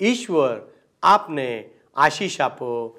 ઈશ્વર 0.01 0.61
આપને 1.03 1.71
આશીષ 1.97 2.41
આપો. 2.41 2.99